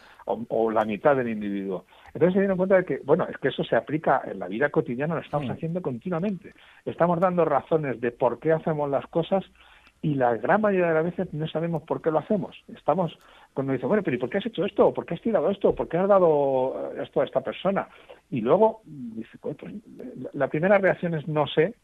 O, 0.48 0.70
la 0.70 0.84
mitad 0.84 1.16
del 1.16 1.28
individuo. 1.28 1.84
Entonces 2.14 2.34
se 2.34 2.40
dieron 2.40 2.56
cuenta 2.56 2.76
de 2.76 2.84
que, 2.84 3.00
bueno, 3.04 3.26
es 3.28 3.36
que 3.38 3.48
eso 3.48 3.64
se 3.64 3.76
aplica 3.76 4.22
en 4.24 4.38
la 4.38 4.48
vida 4.48 4.68
cotidiana, 4.70 5.14
lo 5.14 5.20
estamos 5.20 5.50
haciendo 5.50 5.80
continuamente. 5.82 6.54
Estamos 6.84 7.20
dando 7.20 7.44
razones 7.44 8.00
de 8.00 8.10
por 8.10 8.38
qué 8.38 8.52
hacemos 8.52 8.90
las 8.90 9.06
cosas 9.06 9.44
y 10.02 10.14
la 10.14 10.34
gran 10.36 10.62
mayoría 10.62 10.88
de 10.88 10.94
las 10.94 11.04
veces 11.04 11.32
no 11.34 11.46
sabemos 11.46 11.82
por 11.82 12.00
qué 12.00 12.10
lo 12.10 12.18
hacemos. 12.18 12.56
Estamos, 12.74 13.18
cuando 13.52 13.74
dice, 13.74 13.86
bueno, 13.86 14.02
pero 14.02 14.16
¿y 14.16 14.18
por 14.20 14.30
qué 14.30 14.38
has 14.38 14.46
hecho 14.46 14.64
esto? 14.64 14.94
¿Por 14.94 15.04
qué 15.04 15.14
has 15.14 15.20
tirado 15.20 15.50
esto? 15.50 15.74
¿Por 15.74 15.88
qué 15.88 15.98
has 15.98 16.08
dado 16.08 16.92
esto 17.00 17.20
a 17.20 17.24
esta 17.24 17.42
persona? 17.42 17.88
Y 18.30 18.40
luego 18.40 18.80
dice, 18.84 19.36
pues 19.40 19.56
la 20.32 20.48
primera 20.48 20.78
reacción 20.78 21.14
es 21.14 21.28
no 21.28 21.46
sé, 21.46 21.74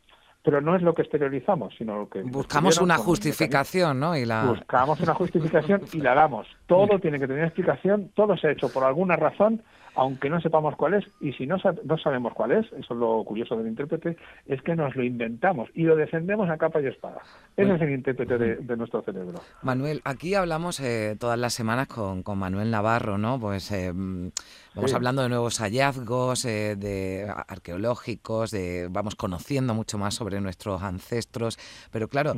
pero 0.46 0.60
no 0.60 0.76
es 0.76 0.82
lo 0.82 0.94
que 0.94 1.02
exteriorizamos, 1.02 1.74
sino 1.76 1.98
lo 1.98 2.08
que... 2.08 2.22
Buscamos 2.22 2.80
una 2.80 2.98
justificación, 2.98 3.98
¿no? 3.98 4.16
Y 4.16 4.24
la... 4.24 4.44
Buscamos 4.44 5.00
una 5.00 5.12
justificación 5.12 5.82
y 5.92 5.98
la 5.98 6.14
damos. 6.14 6.46
Todo 6.66 7.00
tiene 7.00 7.18
que 7.18 7.26
tener 7.26 7.46
explicación, 7.46 8.12
todo 8.14 8.36
se 8.36 8.46
ha 8.46 8.52
hecho 8.52 8.68
por 8.68 8.84
alguna 8.84 9.16
razón 9.16 9.60
aunque 9.96 10.28
no 10.28 10.40
sepamos 10.40 10.76
cuál 10.76 10.94
es, 10.94 11.04
y 11.20 11.32
si 11.32 11.46
no, 11.46 11.56
no 11.84 11.98
sabemos 11.98 12.34
cuál 12.34 12.52
es, 12.52 12.66
eso 12.66 12.92
es 12.92 13.00
lo 13.00 13.24
curioso 13.24 13.56
del 13.56 13.66
intérprete, 13.66 14.16
es 14.44 14.60
que 14.60 14.76
nos 14.76 14.94
lo 14.94 15.02
inventamos 15.02 15.70
y 15.74 15.84
lo 15.84 15.96
defendemos 15.96 16.50
a 16.50 16.58
capa 16.58 16.82
y 16.82 16.86
espada. 16.86 17.22
Ese 17.56 17.74
es 17.74 17.80
el 17.80 17.90
intérprete 17.90 18.36
de, 18.36 18.76
nuestro 18.76 19.00
cerebro. 19.00 19.40
Manuel, 19.62 20.02
aquí 20.04 20.34
hablamos 20.34 20.80
eh, 20.80 21.16
todas 21.18 21.38
las 21.38 21.54
semanas 21.54 21.88
con, 21.88 22.22
con, 22.22 22.38
Manuel 22.38 22.70
Navarro, 22.70 23.16
¿no? 23.16 23.40
Pues 23.40 23.72
eh, 23.72 23.90
vamos 24.76 24.94
hablando 24.94 25.22
de 25.22 25.28
nuevos 25.28 25.58
hallazgos, 25.58 26.44
eh, 26.44 26.76
de 26.76 27.28
arqueológicos, 27.48 28.52
de 28.52 28.86
vamos 28.90 29.16
conociendo 29.16 29.74
mucho 29.74 29.98
más 29.98 30.14
sobre 30.14 30.40
nuestros 30.40 30.82
ancestros, 30.82 31.58
pero 31.90 32.08
claro, 32.08 32.34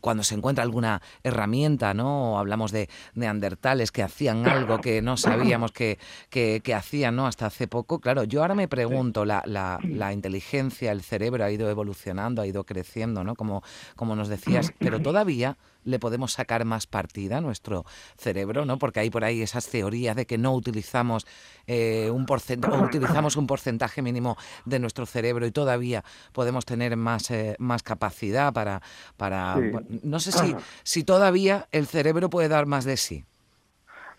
cuando 0.00 0.22
se 0.22 0.34
encuentra 0.34 0.64
alguna 0.64 1.02
herramienta, 1.22 1.92
¿no? 1.92 2.38
hablamos 2.38 2.72
de 2.72 2.88
neandertales 3.14 3.92
que 3.92 4.02
hacían 4.02 4.48
algo 4.48 4.80
que 4.80 5.02
no 5.02 5.16
sabíamos 5.16 5.72
que, 5.72 5.98
que, 6.30 6.60
que 6.64 6.74
hacían 6.74 7.02
¿no? 7.10 7.26
Hasta 7.26 7.46
hace 7.46 7.66
poco. 7.66 8.00
Claro, 8.00 8.24
yo 8.24 8.42
ahora 8.42 8.54
me 8.54 8.68
pregunto, 8.68 9.24
la, 9.24 9.42
la, 9.46 10.12
inteligencia, 10.12 10.92
el 10.92 11.02
cerebro 11.02 11.44
ha 11.44 11.50
ido 11.50 11.68
evolucionando, 11.68 12.42
ha 12.42 12.46
ido 12.46 12.64
creciendo, 12.64 13.24
¿no? 13.24 13.34
Como, 13.34 13.62
como 13.96 14.14
nos 14.14 14.28
decías, 14.28 14.72
pero 14.78 15.00
todavía 15.00 15.56
le 15.84 15.98
podemos 15.98 16.32
sacar 16.32 16.64
más 16.64 16.86
partida 16.86 17.38
a 17.38 17.40
nuestro 17.40 17.84
cerebro, 18.16 18.64
¿no? 18.64 18.78
Porque 18.78 19.00
hay 19.00 19.10
por 19.10 19.24
ahí 19.24 19.42
esas 19.42 19.68
teorías 19.68 20.16
de 20.16 20.26
que 20.26 20.38
no 20.38 20.54
utilizamos 20.54 21.26
eh, 21.66 22.10
un 22.10 22.26
porcentaje, 22.26 22.76
utilizamos 22.76 23.36
un 23.36 23.46
porcentaje 23.46 24.02
mínimo 24.02 24.36
de 24.64 24.78
nuestro 24.78 25.06
cerebro 25.06 25.46
y 25.46 25.52
todavía 25.52 26.02
podemos 26.32 26.64
tener 26.64 26.96
más, 26.96 27.30
eh, 27.30 27.56
más 27.58 27.82
capacidad 27.82 28.52
para, 28.52 28.80
para 29.16 29.56
no 30.02 30.18
sé 30.20 30.32
si, 30.32 30.54
si 30.82 31.04
todavía 31.04 31.66
el 31.72 31.86
cerebro 31.86 32.30
puede 32.30 32.48
dar 32.48 32.66
más 32.66 32.84
de 32.84 32.96
sí. 32.96 33.24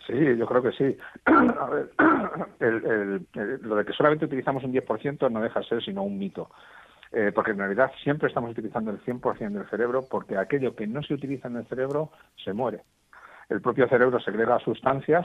Sí, 0.06 0.12
yo 0.36 0.46
creo 0.46 0.62
que 0.62 0.72
sí. 0.72 0.96
A 1.26 1.66
ver, 1.66 1.90
lo 3.62 3.76
de 3.76 3.84
que 3.84 3.92
solamente 3.92 4.26
utilizamos 4.26 4.62
un 4.64 4.72
10% 4.72 5.30
no 5.30 5.40
deja 5.40 5.60
de 5.60 5.66
ser 5.66 5.82
sino 5.82 6.02
un 6.02 6.18
mito. 6.18 6.50
Eh, 7.16 7.30
porque 7.32 7.52
en 7.52 7.58
realidad 7.58 7.92
siempre 8.02 8.26
estamos 8.26 8.50
utilizando 8.50 8.90
el 8.90 9.00
100% 9.04 9.52
del 9.52 9.70
cerebro 9.70 10.02
porque 10.10 10.36
aquello 10.36 10.74
que 10.74 10.88
no 10.88 11.00
se 11.00 11.14
utiliza 11.14 11.46
en 11.46 11.56
el 11.56 11.66
cerebro 11.66 12.10
se 12.44 12.52
muere. 12.52 12.82
El 13.48 13.60
propio 13.60 13.88
cerebro 13.88 14.18
segrega 14.18 14.58
sustancias 14.58 15.24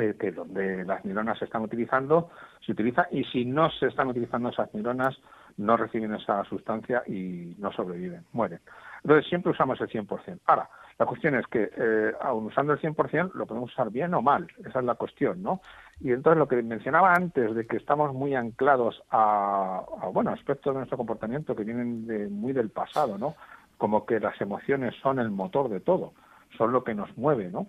eh, 0.00 0.14
que 0.18 0.32
donde 0.32 0.86
las 0.86 1.04
neuronas 1.04 1.38
se 1.38 1.44
están 1.44 1.62
utilizando, 1.62 2.30
se 2.64 2.72
utiliza 2.72 3.08
y 3.10 3.24
si 3.24 3.44
no 3.44 3.70
se 3.70 3.88
están 3.88 4.08
utilizando 4.08 4.48
esas 4.48 4.72
neuronas, 4.72 5.14
no 5.58 5.76
reciben 5.76 6.14
esa 6.14 6.42
sustancia 6.44 7.02
y 7.06 7.54
no 7.58 7.70
sobreviven, 7.72 8.24
mueren. 8.32 8.60
Entonces 9.02 9.28
siempre 9.28 9.52
usamos 9.52 9.78
el 9.82 9.88
100%. 9.88 10.40
Ahora, 10.46 10.68
la 10.98 11.04
cuestión 11.04 11.34
es 11.34 11.46
que, 11.48 11.70
eh, 11.76 12.12
aun 12.22 12.46
usando 12.46 12.72
el 12.72 12.80
100%, 12.80 13.32
lo 13.34 13.46
podemos 13.46 13.70
usar 13.70 13.90
bien 13.90 14.14
o 14.14 14.22
mal. 14.22 14.46
Esa 14.64 14.78
es 14.78 14.84
la 14.84 14.94
cuestión, 14.94 15.42
¿no? 15.42 15.60
Y 16.00 16.12
entonces 16.12 16.38
lo 16.38 16.48
que 16.48 16.62
mencionaba 16.62 17.12
antes 17.12 17.54
de 17.54 17.66
que 17.66 17.76
estamos 17.76 18.14
muy 18.14 18.34
anclados 18.34 19.02
a, 19.10 19.84
bueno, 20.12 20.30
aspectos 20.30 20.72
de 20.72 20.78
nuestro 20.78 20.96
comportamiento 20.96 21.54
que 21.54 21.64
vienen 21.64 22.06
de, 22.06 22.28
muy 22.28 22.54
del 22.54 22.70
pasado, 22.70 23.18
¿no? 23.18 23.34
Como 23.76 24.06
que 24.06 24.20
las 24.20 24.40
emociones 24.40 24.94
son 25.02 25.18
el 25.18 25.30
motor 25.30 25.68
de 25.68 25.80
todo, 25.80 26.14
son 26.56 26.72
lo 26.72 26.82
que 26.82 26.94
nos 26.94 27.14
mueve, 27.18 27.50
¿no? 27.50 27.68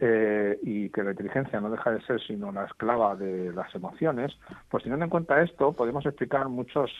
Eh, 0.00 0.58
y 0.62 0.90
que 0.90 1.02
la 1.02 1.10
inteligencia 1.10 1.60
no 1.60 1.70
deja 1.70 1.90
de 1.90 2.00
ser 2.02 2.20
sino 2.20 2.52
la 2.52 2.66
esclava 2.66 3.16
de 3.16 3.52
las 3.52 3.74
emociones, 3.74 4.38
pues 4.70 4.84
teniendo 4.84 5.04
en 5.04 5.10
cuenta 5.10 5.42
esto, 5.42 5.72
podemos 5.72 6.06
explicar 6.06 6.48
muchos 6.48 6.90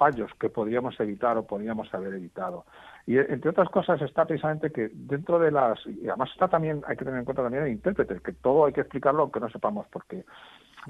fallos 0.00 0.30
que 0.40 0.48
podríamos 0.48 0.98
evitar 0.98 1.36
o 1.36 1.46
podríamos 1.46 1.92
haber 1.92 2.14
evitado. 2.14 2.64
Y 3.06 3.18
entre 3.18 3.50
otras 3.50 3.68
cosas 3.68 4.00
está 4.00 4.24
precisamente 4.24 4.72
que 4.72 4.90
dentro 4.94 5.38
de 5.38 5.50
las, 5.50 5.78
y 5.86 6.08
además 6.08 6.30
está 6.32 6.48
también, 6.48 6.82
hay 6.86 6.96
que 6.96 7.04
tener 7.04 7.20
en 7.20 7.26
cuenta 7.26 7.42
también 7.42 7.64
el 7.64 7.72
intérprete, 7.72 8.18
que 8.20 8.32
todo 8.32 8.64
hay 8.64 8.72
que 8.72 8.80
explicarlo 8.80 9.24
aunque 9.24 9.40
no 9.40 9.50
sepamos 9.50 9.86
por 9.88 10.06
qué. 10.06 10.24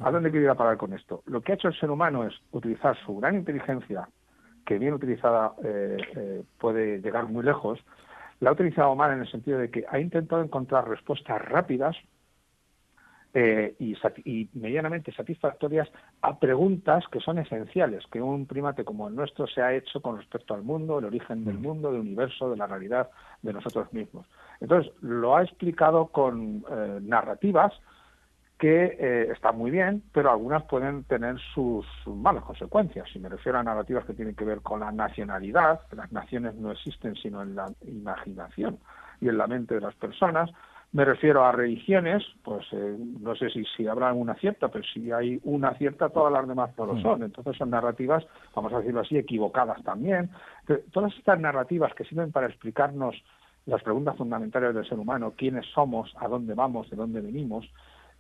¿A 0.01 0.13
dónde 0.13 0.31
quiero 0.31 0.45
ir 0.45 0.51
a 0.51 0.55
parar 0.55 0.77
con 0.77 0.93
esto? 0.93 1.25
Lo 1.27 1.41
que 1.41 1.51
ha 1.51 1.55
hecho 1.57 1.67
el 1.67 1.81
ser 1.81 1.91
humano 1.91 2.25
es 2.25 2.35
utilizar 2.53 2.97
su 3.05 3.17
gran 3.19 3.35
inteligencia, 3.35 4.09
que 4.65 4.79
bien 4.79 4.95
utilizada 4.95 5.55
eh, 5.65 5.97
eh, 6.15 6.43
puede 6.59 7.01
llegar 7.01 7.27
muy 7.27 7.43
lejos, 7.43 7.81
la 8.39 8.51
ha 8.51 8.53
utilizado 8.53 8.95
mal 8.95 9.13
en 9.13 9.23
el 9.23 9.31
sentido 9.31 9.59
de 9.59 9.73
que 9.73 9.85
ha 9.91 9.99
intentado 9.99 10.41
encontrar 10.41 10.89
respuestas 10.89 11.43
rápidas 11.43 11.97
eh, 13.33 13.75
y, 13.79 14.49
medianamente 14.55 15.13
satisfactorias 15.13 15.89
a 16.23 16.39
preguntas 16.39 17.05
que 17.13 17.21
son 17.21 17.39
esenciales, 17.39 18.05
que 18.11 18.21
un 18.21 18.47
primate 18.47 18.85
como 18.85 19.09
el 19.09 19.15
nuestro 19.15 19.47
se 19.47 19.63
ha 19.63 19.73
hecho 19.73 20.01
con 20.03 20.17
respecto 20.17 20.55
al 20.55 20.63
mundo, 20.63 20.99
el 20.99 21.05
origen 21.05 21.45
del 21.45 21.59
mm. 21.59 21.63
mundo, 21.63 21.93
del 21.93 22.01
universo, 22.01 22.51
de 22.51 22.57
la 22.57 22.67
realidad 22.67 23.11
de 23.43 23.53
nosotros 23.53 23.93
mismos. 23.93 24.27
Entonces, 24.61 24.93
lo 25.01 25.37
ha 25.37 25.43
explicado 25.43 26.07
con 26.09 26.65
eh, 26.71 26.99
narrativas 27.03 27.73
que 28.61 28.97
eh, 29.01 29.29
están 29.33 29.57
muy 29.57 29.71
bien, 29.71 30.03
pero 30.13 30.31
algunas 30.31 30.65
pueden 30.65 31.05
tener 31.05 31.39
sus, 31.55 31.87
malas 32.07 32.45
consecuencias. 32.45 33.09
Si 33.11 33.19
me 33.19 33.31
refiero 33.31 33.59
a 33.59 33.63
narrativas 33.63 34.05
que 34.05 34.13
tienen 34.13 34.35
que 34.35 34.45
ver 34.45 34.61
con 34.61 34.81
la 34.81 34.93
nacionalidad, 34.93 35.81
las 35.93 36.13
naciones 36.13 36.55
no 36.57 36.71
existen 36.71 37.17
sino 37.17 37.43
en 37.43 37.55
la 37.55 37.73
imaginación 37.87 38.79
y 39.19 39.29
en 39.29 39.39
la 39.39 39.47
mente 39.47 39.77
de 39.77 39.81
las 39.81 39.95
personas, 39.95 40.51
me 40.93 41.05
refiero 41.05 41.45
a 41.45 41.53
religiones, 41.53 42.23
pues 42.43 42.67
eh, 42.73 42.97
no 43.21 43.37
sé 43.37 43.49
si, 43.51 43.65
si 43.77 43.87
habrá 43.87 44.13
una 44.13 44.35
cierta, 44.35 44.69
pero 44.69 44.85
si 44.93 45.13
hay 45.13 45.41
una 45.45 45.75
cierta, 45.75 46.09
todas 46.09 46.33
las 46.33 46.49
demás 46.49 46.71
no 46.77 46.87
lo 46.87 46.95
mm. 46.95 47.03
son. 47.03 47.23
Entonces 47.23 47.57
son 47.57 47.71
narrativas, 47.71 48.25
vamos 48.55 48.73
a 48.73 48.79
decirlo 48.79 49.01
así, 49.01 49.17
equivocadas 49.17 49.83
también. 49.85 50.31
todas 50.93 51.17
estas 51.17 51.39
narrativas 51.39 51.95
que 51.95 52.05
sirven 52.05 52.33
para 52.33 52.49
explicarnos 52.49 53.15
las 53.67 53.83
preguntas 53.83 54.17
fundamentales 54.17 54.75
del 54.75 54.89
ser 54.89 54.99
humano, 54.99 55.35
quiénes 55.37 55.67
somos, 55.67 56.13
a 56.19 56.27
dónde 56.27 56.55
vamos, 56.55 56.91
de 56.91 56.97
dónde 56.97 57.21
venimos, 57.21 57.71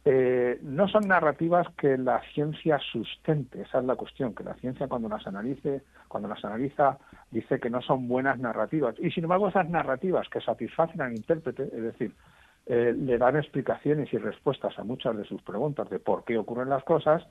eh, 0.04 0.58
no 0.62 0.88
son 0.88 1.08
narrativas 1.08 1.66
que 1.76 1.98
la 1.98 2.22
ciencia 2.32 2.78
sustente, 2.92 3.62
esa 3.62 3.80
es 3.80 3.84
la 3.84 3.96
cuestión, 3.96 4.34
que 4.34 4.44
la 4.44 4.54
ciencia 4.54 4.88
cuando 4.88 5.08
las 5.08 5.26
analice, 5.26 5.82
cuando 6.08 6.28
las 6.28 6.42
analiza, 6.44 6.98
dice 7.30 7.60
que 7.60 7.68
no 7.68 7.82
son 7.82 8.08
buenas 8.08 8.38
narrativas. 8.38 8.94
Y 8.98 9.10
sin 9.10 9.24
embargo, 9.24 9.48
esas 9.48 9.68
narrativas 9.68 10.28
que 10.28 10.40
satisfacen 10.40 11.02
al 11.02 11.12
intérprete, 11.12 11.64
es 11.64 11.82
decir, 11.82 12.14
eh, 12.72 12.94
le 12.96 13.18
dan 13.18 13.36
explicaciones 13.36 14.12
y 14.12 14.18
respuestas 14.18 14.78
a 14.78 14.84
muchas 14.84 15.16
de 15.16 15.24
sus 15.24 15.42
preguntas 15.42 15.90
de 15.90 15.98
por 15.98 16.22
qué 16.24 16.38
ocurren 16.38 16.68
las 16.68 16.84
cosas, 16.84 17.26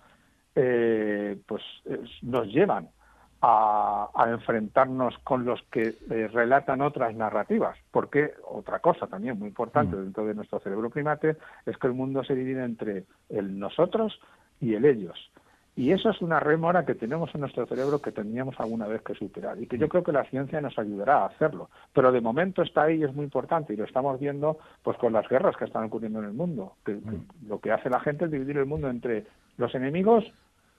eh, 0.53 1.39
pues 1.47 1.63
nos 2.23 2.45
llevan 2.47 2.89
a, 3.41 4.27
enfrentarnos 4.29 5.17
con 5.19 5.45
los 5.45 5.61
que 5.71 5.95
eh, 6.09 6.27
relatan 6.27 6.81
otras 6.81 7.15
narrativas. 7.15 7.77
Porque 7.89 8.33
otra 8.49 8.79
cosa 8.79 9.07
también 9.07 9.39
muy 9.39 9.47
importante 9.47 9.95
mm. 9.95 10.01
dentro 10.01 10.25
de 10.25 10.35
nuestro 10.35 10.59
cerebro 10.59 10.89
primate 10.89 11.37
es 11.65 11.77
que 11.77 11.87
el 11.87 11.93
mundo 11.93 12.21
se 12.25 12.35
divide 12.35 12.65
entre 12.65 13.05
el 13.29 13.57
nosotros 13.57 14.19
y 14.59 14.73
el 14.73 14.83
ellos. 14.83 15.31
Y 15.75 15.91
eso 15.91 16.09
es 16.09 16.21
una 16.21 16.39
rémora 16.39 16.85
que 16.85 16.95
tenemos 16.95 17.33
en 17.33 17.41
nuestro 17.41 17.65
cerebro 17.65 18.01
que 18.01 18.11
teníamos 18.11 18.59
alguna 18.59 18.87
vez 18.87 19.01
que 19.01 19.13
superar 19.13 19.61
y 19.61 19.67
que 19.67 19.77
yo 19.77 19.87
creo 19.87 20.03
que 20.03 20.11
la 20.11 20.25
ciencia 20.25 20.59
nos 20.59 20.77
ayudará 20.77 21.23
a 21.23 21.27
hacerlo. 21.27 21.69
Pero 21.93 22.11
de 22.11 22.19
momento 22.19 22.63
está 22.63 22.83
ahí 22.83 22.97
y 22.99 23.03
es 23.03 23.13
muy 23.13 23.23
importante 23.23 23.73
y 23.73 23.77
lo 23.77 23.85
estamos 23.85 24.19
viendo 24.19 24.57
pues 24.83 24.97
con 24.97 25.13
las 25.13 25.27
guerras 25.29 25.55
que 25.55 25.65
están 25.65 25.85
ocurriendo 25.85 26.19
en 26.19 26.25
el 26.25 26.33
mundo. 26.33 26.73
Que, 26.83 26.93
mm. 26.93 27.47
lo 27.47 27.59
que 27.59 27.71
hace 27.71 27.89
la 27.89 28.01
gente 28.01 28.25
es 28.25 28.31
dividir 28.31 28.57
el 28.57 28.65
mundo 28.65 28.89
entre 28.89 29.25
los 29.57 29.73
enemigos 29.73 30.25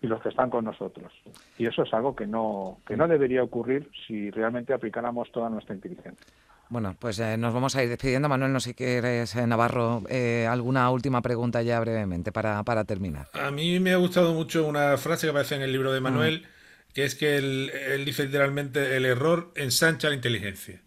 y 0.02 0.06
los 0.06 0.20
que 0.22 0.30
están 0.30 0.50
con 0.50 0.64
nosotros. 0.64 1.12
Y 1.58 1.66
eso 1.66 1.82
es 1.82 1.94
algo 1.94 2.14
que 2.16 2.26
no, 2.26 2.78
que 2.86 2.96
no 2.96 3.06
debería 3.06 3.42
ocurrir 3.42 3.90
si 4.06 4.30
realmente 4.30 4.72
aplicáramos 4.72 5.30
toda 5.30 5.50
nuestra 5.50 5.74
inteligencia. 5.74 6.26
Bueno, 6.70 6.96
pues 7.00 7.18
eh, 7.18 7.36
nos 7.36 7.52
vamos 7.52 7.74
a 7.74 7.82
ir 7.82 7.88
despidiendo. 7.88 8.28
Manuel, 8.28 8.52
no 8.52 8.60
sé 8.60 8.70
si 8.70 8.74
quieres, 8.74 9.34
eh, 9.34 9.44
Navarro, 9.44 10.04
eh, 10.08 10.46
alguna 10.48 10.88
última 10.90 11.20
pregunta 11.20 11.62
ya 11.62 11.80
brevemente 11.80 12.30
para, 12.30 12.62
para, 12.62 12.84
terminar. 12.84 13.28
A 13.32 13.50
mí 13.50 13.80
me 13.80 13.92
ha 13.92 13.96
gustado 13.96 14.32
mucho 14.32 14.64
una 14.64 14.96
frase 14.96 15.26
que 15.26 15.30
aparece 15.32 15.56
en 15.56 15.62
el 15.62 15.72
libro 15.72 15.92
de 15.92 16.00
Manuel, 16.00 16.42
mm. 16.42 16.92
que 16.94 17.04
es 17.04 17.16
que 17.16 17.36
él, 17.36 17.72
él, 17.88 18.04
dice 18.04 18.24
literalmente, 18.24 18.96
el 18.96 19.04
error 19.04 19.52
ensancha 19.56 20.10
la 20.10 20.14
inteligencia. 20.14 20.80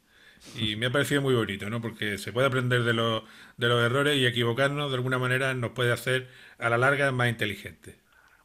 Y 0.55 0.77
me 0.77 0.85
ha 0.85 0.89
parecido 0.89 1.21
muy 1.21 1.35
bonito, 1.35 1.69
¿no? 1.69 1.81
Porque 1.81 2.17
se 2.17 2.31
puede 2.31 2.47
aprender 2.47 2.83
de, 2.83 2.93
los, 2.93 3.23
de 3.57 3.67
los 3.67 3.83
errores 3.83 4.17
y 4.17 4.25
equivocarnos 4.25 4.89
de 4.89 4.95
alguna 4.95 5.19
manera 5.19 5.53
nos 5.53 5.71
puede 5.71 5.91
hacer 5.91 6.29
a 6.59 6.69
la 6.69 6.77
larga 6.77 7.11
más 7.11 7.27
inteligentes. 7.27 7.95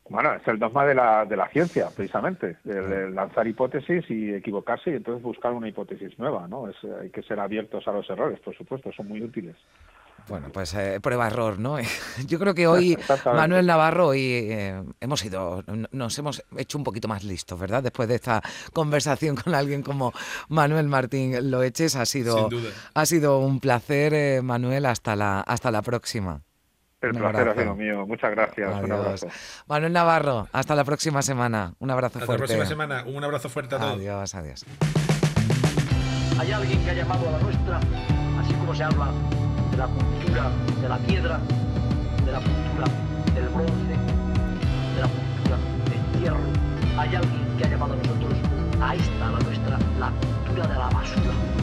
Bueno, 0.08 0.34
es 0.34 0.46
el 0.48 0.58
dogma 0.58 0.86
de 0.86 0.94
la, 0.94 1.24
de 1.26 1.36
la 1.36 1.48
ciencia, 1.48 1.88
precisamente, 1.94 2.56
de, 2.64 3.10
lanzar 3.10 3.46
hipótesis 3.46 4.04
y 4.10 4.32
equivocarse 4.32 4.90
y 4.90 4.94
entonces 4.94 5.22
buscar 5.22 5.52
una 5.52 5.68
hipótesis 5.68 6.18
nueva, 6.18 6.48
¿no? 6.48 6.68
Es, 6.68 6.76
hay 7.00 7.10
que 7.10 7.22
ser 7.22 7.38
abiertos 7.38 7.86
a 7.86 7.92
los 7.92 8.08
errores, 8.08 8.40
por 8.40 8.56
supuesto, 8.56 8.90
son 8.92 9.08
muy 9.08 9.22
útiles. 9.22 9.56
Bueno, 10.28 10.48
pues 10.52 10.74
eh, 10.74 10.98
prueba-error, 11.00 11.58
¿no? 11.58 11.78
Yo 12.26 12.38
creo 12.38 12.54
que 12.54 12.66
hoy, 12.66 12.98
Manuel 13.24 13.66
Navarro, 13.66 14.08
hoy 14.08 14.20
eh, 14.20 14.82
hemos 15.00 15.24
ido, 15.24 15.64
nos 15.92 16.18
hemos 16.18 16.44
hecho 16.56 16.78
un 16.78 16.84
poquito 16.84 17.08
más 17.08 17.24
listos, 17.24 17.58
¿verdad? 17.58 17.82
Después 17.82 18.08
de 18.08 18.16
esta 18.16 18.42
conversación 18.72 19.36
con 19.36 19.54
alguien 19.54 19.82
como 19.82 20.12
Manuel 20.48 20.88
Martín 20.88 21.50
Loeches, 21.50 21.96
ha 21.96 22.04
sido, 22.04 22.48
ha 22.94 23.06
sido 23.06 23.40
un 23.40 23.60
placer, 23.60 24.12
eh, 24.14 24.42
Manuel, 24.42 24.86
hasta 24.86 25.16
la, 25.16 25.40
hasta 25.40 25.70
la 25.70 25.82
próxima. 25.82 26.42
El 27.00 27.12
placer 27.12 27.48
ha 27.48 27.54
sido 27.54 27.74
mío. 27.76 28.06
Muchas 28.06 28.30
gracias. 28.32 28.82
Un 28.82 28.90
abrazo. 28.90 29.28
Manuel 29.68 29.92
Navarro, 29.92 30.48
hasta 30.52 30.74
la 30.74 30.84
próxima 30.84 31.22
semana. 31.22 31.74
Un 31.78 31.90
abrazo 31.90 32.18
fuerte. 32.18 32.32
Hasta 32.32 32.32
la 32.32 32.38
próxima 32.38 32.66
semana. 32.66 33.04
Un 33.06 33.22
abrazo 33.22 33.48
fuerte 33.48 33.76
a 33.76 33.78
todos. 33.78 33.94
Adiós, 33.94 34.34
adiós. 34.34 34.64
Hay 36.40 36.52
alguien 36.52 36.84
que 36.84 36.90
ha 36.90 36.94
llamado 36.94 37.28
a 37.28 37.32
la 37.32 37.38
nuestra, 37.38 37.76
así 38.40 38.52
como 38.54 38.74
se 38.74 38.82
habla 38.82 39.10
de 39.70 39.76
la 39.76 39.86
cultura 39.86 40.50
de 40.80 40.88
la 40.88 40.98
piedra, 40.98 41.40
de 42.24 42.32
la 42.32 42.38
cultura 42.40 42.86
del 43.34 43.48
bronce, 43.48 43.94
de 44.94 45.00
la 45.00 45.08
cultura 45.08 45.56
del 46.12 46.22
hierro. 46.22 47.00
Hay 47.00 47.14
alguien 47.14 47.56
que 47.58 47.64
ha 47.64 47.68
llamado 47.68 47.92
a 47.92 47.96
nosotros, 47.96 48.34
a 48.80 48.94
esta, 48.94 49.30
la 49.30 49.38
nuestra, 49.38 49.78
la 50.00 50.10
cultura 50.10 50.66
de 50.66 50.74
la 50.74 50.88
basura 50.88 51.57